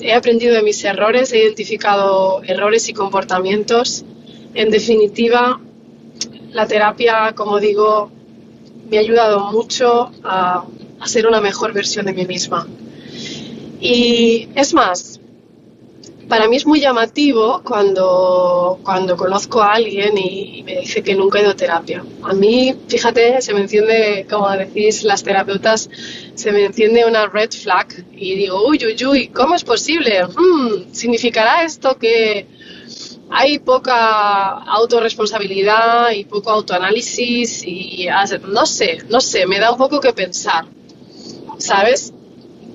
he 0.00 0.12
aprendido 0.12 0.54
de 0.54 0.62
mis 0.62 0.82
errores, 0.84 1.32
he 1.32 1.42
identificado 1.42 2.42
errores 2.44 2.88
y 2.88 2.92
comportamientos. 2.92 4.04
En 4.54 4.70
definitiva, 4.70 5.60
la 6.52 6.66
terapia, 6.66 7.34
como 7.34 7.60
digo, 7.60 8.10
me 8.88 8.96
ha 8.96 9.00
ayudado 9.00 9.50
mucho 9.52 10.10
a, 10.24 10.64
ser 11.04 11.26
una 11.26 11.40
mejor 11.40 11.72
versión 11.72 12.06
de 12.06 12.12
mí 12.12 12.26
misma. 12.26 12.66
Y 13.80 14.48
es 14.54 14.74
más, 14.74 15.17
para 16.28 16.46
mí 16.46 16.56
es 16.56 16.66
muy 16.66 16.80
llamativo 16.80 17.62
cuando, 17.64 18.78
cuando 18.84 19.16
conozco 19.16 19.62
a 19.62 19.72
alguien 19.74 20.16
y, 20.18 20.62
me 20.62 20.80
dice 20.80 21.02
que 21.02 21.14
nunca 21.14 21.38
ha 21.38 21.42
ido 21.42 21.50
a 21.50 21.56
terapia. 21.56 22.04
A 22.22 22.34
mí, 22.34 22.74
fíjate, 22.86 23.40
se 23.40 23.54
me 23.54 23.60
enciende, 23.60 24.26
como 24.28 24.48
decís 24.50 25.04
las 25.04 25.22
terapeutas, 25.22 25.88
se 26.34 26.52
me 26.52 26.66
enciende 26.66 27.06
una 27.06 27.26
red 27.26 27.50
flag 27.50 27.88
y 28.12 28.34
digo, 28.36 28.66
uy, 28.68 28.78
uy, 28.84 29.06
uy, 29.06 29.28
¿cómo 29.28 29.54
es 29.54 29.64
posible? 29.64 30.24
Hmm, 30.24 30.92
¿Significará 30.92 31.64
esto 31.64 31.96
que 31.96 32.46
hay 33.30 33.58
poca 33.58 34.58
autorresponsabilidad 34.64 36.10
y 36.10 36.24
poco 36.24 36.50
autoanálisis? 36.50 37.62
Y 37.66 38.06
no 38.46 38.66
sé, 38.66 38.98
no 39.08 39.20
sé, 39.20 39.46
me 39.46 39.58
da 39.58 39.72
un 39.72 39.78
poco 39.78 39.98
que 40.00 40.12
pensar, 40.12 40.66
¿sabes? 41.56 42.12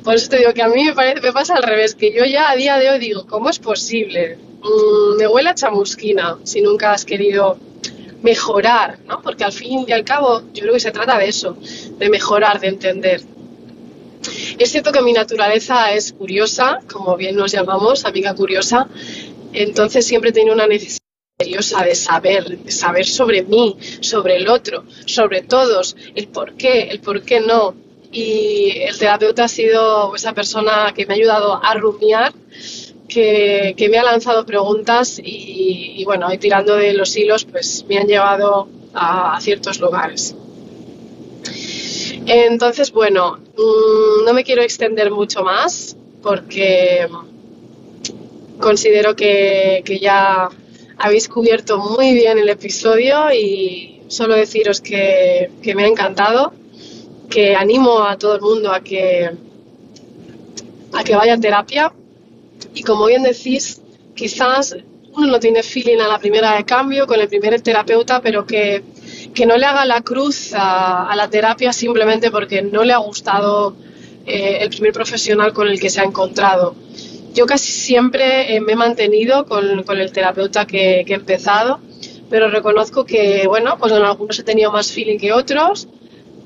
Por 0.04 0.16
eso 0.16 0.30
te 0.30 0.38
digo 0.38 0.54
que 0.54 0.62
a 0.62 0.68
mí 0.68 0.84
me, 0.84 0.94
parece, 0.94 1.22
me 1.22 1.32
pasa 1.32 1.56
al 1.56 1.64
revés, 1.64 1.96
que 1.96 2.14
yo 2.14 2.26
ya 2.26 2.50
a 2.50 2.56
día 2.56 2.78
de 2.78 2.90
hoy 2.90 3.00
digo, 3.00 3.26
¿cómo 3.26 3.50
es 3.50 3.60
posible? 3.60 4.38
Mm, 4.62 5.18
me 5.18 5.28
huele 5.28 5.50
a 5.50 5.56
chamusquina 5.56 6.38
si 6.44 6.62
nunca 6.62 6.92
has 6.92 7.06
querido 7.06 7.58
mejorar, 8.22 9.00
¿no? 9.08 9.22
Porque 9.22 9.44
al 9.44 9.54
fin 9.54 9.86
y 9.88 9.92
al 9.92 10.04
cabo 10.04 10.42
yo 10.54 10.62
creo 10.62 10.74
que 10.74 10.80
se 10.80 10.92
trata 10.92 11.18
de 11.18 11.28
eso, 11.28 11.58
de 11.98 12.10
mejorar, 12.10 12.60
de 12.60 12.68
entender. 12.68 13.22
Es 14.58 14.72
cierto 14.72 14.92
que 14.92 15.02
mi 15.02 15.14
naturaleza 15.14 15.94
es 15.94 16.14
curiosa, 16.14 16.80
como 16.92 17.16
bien 17.18 17.36
nos 17.36 17.52
llamamos, 17.52 18.06
amiga 18.06 18.34
curiosa, 18.34 18.88
entonces 19.52 20.06
siempre 20.06 20.30
he 20.30 20.34
tenido 20.34 20.54
una 20.54 20.68
necesidad 20.68 21.00
de 21.38 21.96
saber, 21.96 22.58
de 22.60 22.72
saber 22.72 23.06
sobre 23.06 23.44
mí, 23.44 23.78
sobre 24.00 24.38
el 24.38 24.48
otro, 24.48 24.86
sobre 25.06 25.42
todos, 25.42 25.96
el 26.16 26.28
por 26.28 26.54
qué, 26.54 26.84
el 26.84 27.00
por 27.00 27.24
qué 27.24 27.42
no, 27.42 27.76
y 28.14 28.78
el 28.78 28.98
terapeuta 28.98 29.46
ha 29.46 29.48
sido 29.48 30.16
esa 30.16 30.34
persona 30.34 30.94
que 30.96 31.08
me 31.08 31.16
ha 31.16 31.18
ayudado 31.18 31.60
a 31.64 31.74
rumiar, 31.74 32.32
que, 33.08 33.88
me 33.90 33.98
ha 33.98 34.04
lanzado 34.04 34.46
preguntas 34.46 35.20
y, 35.22 36.04
bueno, 36.06 36.28
tirando 36.40 36.76
de 36.76 36.94
los 36.94 37.16
hilos, 37.18 37.46
pues 37.46 37.86
me 37.90 37.98
han 37.98 38.08
llevado 38.08 38.68
a, 38.94 39.40
ciertos 39.42 39.80
lugares. 39.80 40.36
Entonces, 42.26 42.92
bueno, 42.92 43.40
mm, 43.58 44.26
no 44.26 44.34
me 44.34 44.44
quiero 44.44 44.62
extender 44.62 45.12
mucho 45.12 45.44
más 45.44 45.98
porque 46.22 47.08
considero 48.60 49.16
que, 49.16 49.84
ya 50.00 50.50
habéis 50.98 51.28
cubierto 51.28 51.80
muy 51.80 52.14
bien 52.14 52.38
el 52.38 52.50
episodio 52.50 53.34
y 53.34 54.02
solo 54.08 54.36
deciros 54.36 54.80
que, 54.82 55.50
que 55.64 55.74
me 55.74 55.84
ha 55.84 55.88
encantado 55.88 56.54
que 57.34 57.56
animo 57.56 58.04
a 58.04 58.16
todo 58.16 58.36
el 58.36 58.42
mundo 58.42 58.72
a 58.72 58.82
que, 58.82 59.32
a 60.94 61.04
que 61.04 61.16
vaya 61.16 61.34
a 61.34 61.40
terapia. 61.40 61.92
Y 62.76 62.84
como 62.84 63.08
bien 63.08 63.24
decís, 63.24 63.82
quizás 64.14 64.76
uno 65.16 65.28
no 65.28 65.40
tiene 65.40 65.64
feeling 65.64 65.98
a 65.98 66.08
la 66.08 66.20
primera 66.20 66.56
de 66.56 66.64
cambio 66.64 67.08
con 67.08 67.20
el 67.20 67.28
primer 67.28 67.60
terapeuta, 67.62 68.22
pero 68.22 68.46
que, 68.46 68.84
que 69.34 69.48
no 69.48 69.58
le 69.58 69.66
haga 69.66 69.84
la 69.86 70.02
cruz 70.02 70.52
a, 70.54 71.12
la 71.16 71.28
terapia 71.28 71.74
simplemente 71.74 72.30
porque 72.30 72.62
no 72.62 72.84
le 72.84 72.94
ha 72.94 72.98
gustado 72.98 73.76
eh, 74.28 74.60
el 74.62 74.70
primer 74.70 74.94
profesional 74.94 75.54
con 75.54 75.68
el 75.68 75.80
que 75.80 75.90
se 75.90 76.02
ha 76.02 76.04
encontrado. 76.04 76.76
Yo 77.34 77.48
casi 77.48 77.72
siempre 77.72 78.56
eh, 78.56 78.62
me 78.62 78.74
he 78.74 78.76
mantenido 78.76 79.48
con, 79.48 79.82
con 79.84 80.00
el 80.00 80.12
terapeuta 80.12 80.68
que, 80.68 81.04
que, 81.08 81.14
he 81.14 81.16
empezado, 81.16 81.80
pero 82.30 82.52
reconozco 82.52 83.06
que, 83.06 83.48
bueno, 83.48 83.78
pues 83.80 83.92
con 83.92 84.04
algunos 84.04 84.38
he 84.38 84.44
tenido 84.44 84.72
más 84.72 84.92
feeling 84.92 85.18
que 85.18 85.34
otros, 85.34 85.88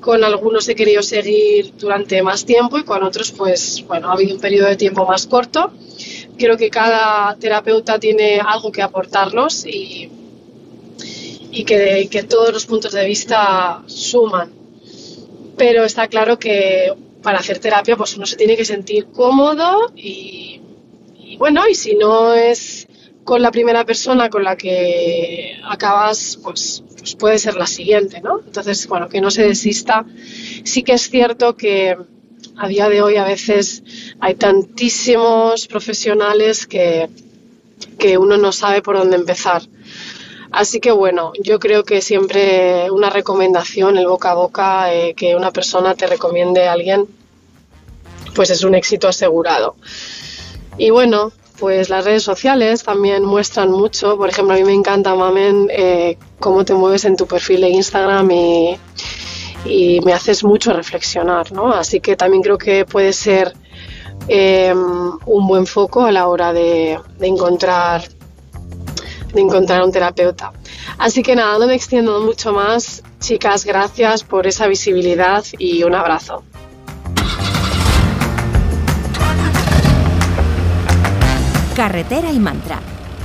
con 0.00 0.24
algunos 0.24 0.68
he 0.68 0.74
querido 0.74 1.02
seguir 1.02 1.74
durante 1.76 2.22
más 2.22 2.44
tiempo 2.44 2.78
y 2.78 2.84
con 2.84 3.02
otros, 3.02 3.32
pues, 3.32 3.84
bueno, 3.86 4.10
ha 4.10 4.12
habido 4.12 4.34
un 4.34 4.40
periodo 4.40 4.68
de 4.68 4.76
tiempo 4.76 5.06
más 5.06 5.26
corto 5.26 5.72
creo 6.38 6.56
que 6.56 6.70
cada 6.70 7.36
terapeuta 7.36 7.98
tiene 7.98 8.40
algo 8.40 8.72
que 8.72 8.80
aportarnos 8.80 9.66
y, 9.66 10.08
y 11.50 11.64
que, 11.64 12.08
que, 12.10 12.22
todos 12.22 12.52
los 12.52 12.64
puntos 12.64 12.92
de 12.92 13.04
vista 13.04 13.82
suman. 13.86 14.50
Pero 15.58 15.84
está 15.84 16.06
claro 16.06 16.38
que 16.38 16.94
para 17.22 17.40
hacer 17.40 17.58
terapia 17.58 17.96
pues 17.96 18.16
uno 18.16 18.24
se 18.24 18.36
tiene 18.36 18.56
que 18.56 18.64
sentir 18.64 19.06
cómodo 19.06 19.92
y, 19.96 20.60
y 21.18 21.36
bueno, 21.36 21.68
y 21.68 21.74
si 21.74 21.96
no 21.96 22.32
es 22.32 22.77
con 23.28 23.42
la 23.42 23.50
primera 23.50 23.84
persona 23.84 24.30
con 24.30 24.42
la 24.42 24.56
que 24.56 25.60
acabas, 25.62 26.38
pues, 26.42 26.82
pues 26.96 27.14
puede 27.14 27.38
ser 27.38 27.56
la 27.56 27.66
siguiente, 27.66 28.22
¿no? 28.22 28.40
Entonces, 28.40 28.86
bueno, 28.88 29.06
que 29.06 29.20
no 29.20 29.30
se 29.30 29.42
desista. 29.42 30.06
Sí 30.64 30.82
que 30.82 30.94
es 30.94 31.10
cierto 31.10 31.54
que 31.54 31.94
a 32.56 32.68
día 32.68 32.88
de 32.88 33.02
hoy 33.02 33.16
a 33.16 33.24
veces 33.24 33.82
hay 34.18 34.34
tantísimos 34.36 35.66
profesionales 35.66 36.66
que, 36.66 37.10
que 37.98 38.16
uno 38.16 38.38
no 38.38 38.50
sabe 38.50 38.80
por 38.80 38.96
dónde 38.96 39.16
empezar. 39.16 39.60
Así 40.50 40.80
que 40.80 40.90
bueno, 40.90 41.32
yo 41.38 41.58
creo 41.58 41.84
que 41.84 42.00
siempre 42.00 42.90
una 42.90 43.10
recomendación, 43.10 43.98
el 43.98 44.06
boca 44.06 44.30
a 44.30 44.36
boca, 44.36 44.94
eh, 44.94 45.12
que 45.12 45.36
una 45.36 45.50
persona 45.50 45.94
te 45.94 46.06
recomiende 46.06 46.66
a 46.66 46.72
alguien, 46.72 47.04
pues 48.34 48.48
es 48.48 48.64
un 48.64 48.74
éxito 48.74 49.06
asegurado. 49.06 49.76
Y 50.78 50.88
bueno, 50.88 51.32
pues 51.58 51.88
las 51.88 52.04
redes 52.04 52.22
sociales 52.22 52.82
también 52.84 53.24
muestran 53.24 53.70
mucho. 53.70 54.16
Por 54.16 54.28
ejemplo, 54.28 54.54
a 54.54 54.58
mí 54.58 54.64
me 54.64 54.74
encanta, 54.74 55.14
Mamen, 55.14 55.68
eh, 55.70 56.16
cómo 56.38 56.64
te 56.64 56.74
mueves 56.74 57.04
en 57.04 57.16
tu 57.16 57.26
perfil 57.26 57.62
de 57.62 57.70
Instagram 57.70 58.30
y, 58.30 58.78
me 60.04 60.12
haces 60.12 60.44
mucho 60.44 60.72
reflexionar, 60.72 61.52
¿no? 61.52 61.72
Así 61.72 62.00
que 62.00 62.16
también 62.16 62.42
creo 62.42 62.56
que 62.56 62.84
puede 62.84 63.12
ser 63.12 63.52
em, 64.28 65.10
un 65.26 65.46
buen 65.46 65.66
foco 65.66 66.04
a 66.04 66.12
la 66.12 66.28
hora 66.28 66.52
de, 66.52 66.98
encontrar 67.20 68.02
de 69.34 69.40
encontrar 69.40 69.82
un 69.82 69.92
terapeuta. 69.92 70.52
Así 70.96 71.22
que 71.22 71.36
nada, 71.36 71.58
no 71.58 71.66
me 71.66 71.74
extiendo 71.74 72.20
mucho 72.20 72.52
más. 72.52 73.02
Chicas, 73.20 73.66
gracias 73.66 74.22
por 74.24 74.46
esa 74.46 74.68
visibilidad 74.68 75.44
y 75.58 75.82
un 75.82 75.94
abrazo. 75.94 76.44
Carretera 81.78 82.30
y 82.32 82.40
Mantra, 82.40 82.80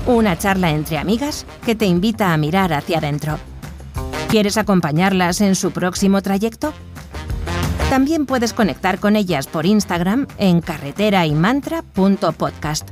una 0.06 0.38
charla 0.38 0.70
entre 0.70 0.99
amigas 0.99 1.47
que 1.66 1.74
te 1.74 1.88
invita 1.88 2.36
a 2.36 2.38
mirar 2.38 2.72
hacia 2.72 2.99
adentro. 2.99 3.39
¿Quieres 4.30 4.60
acompañarlas 4.60 5.41
en 5.41 5.56
su 5.56 5.72
próximo 5.72 6.22
trayecto? 6.22 6.72
También 7.89 8.28
puedes 8.28 8.54
conectar 8.54 8.99
con 8.99 9.16
ellas 9.16 9.47
por 9.47 9.66
Instagram 9.66 10.28
en 10.38 10.62
carreteraymantra.podcast. 10.62 12.89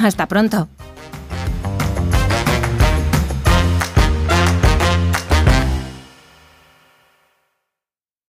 Hasta 0.00 0.28
pronto. 0.28 0.68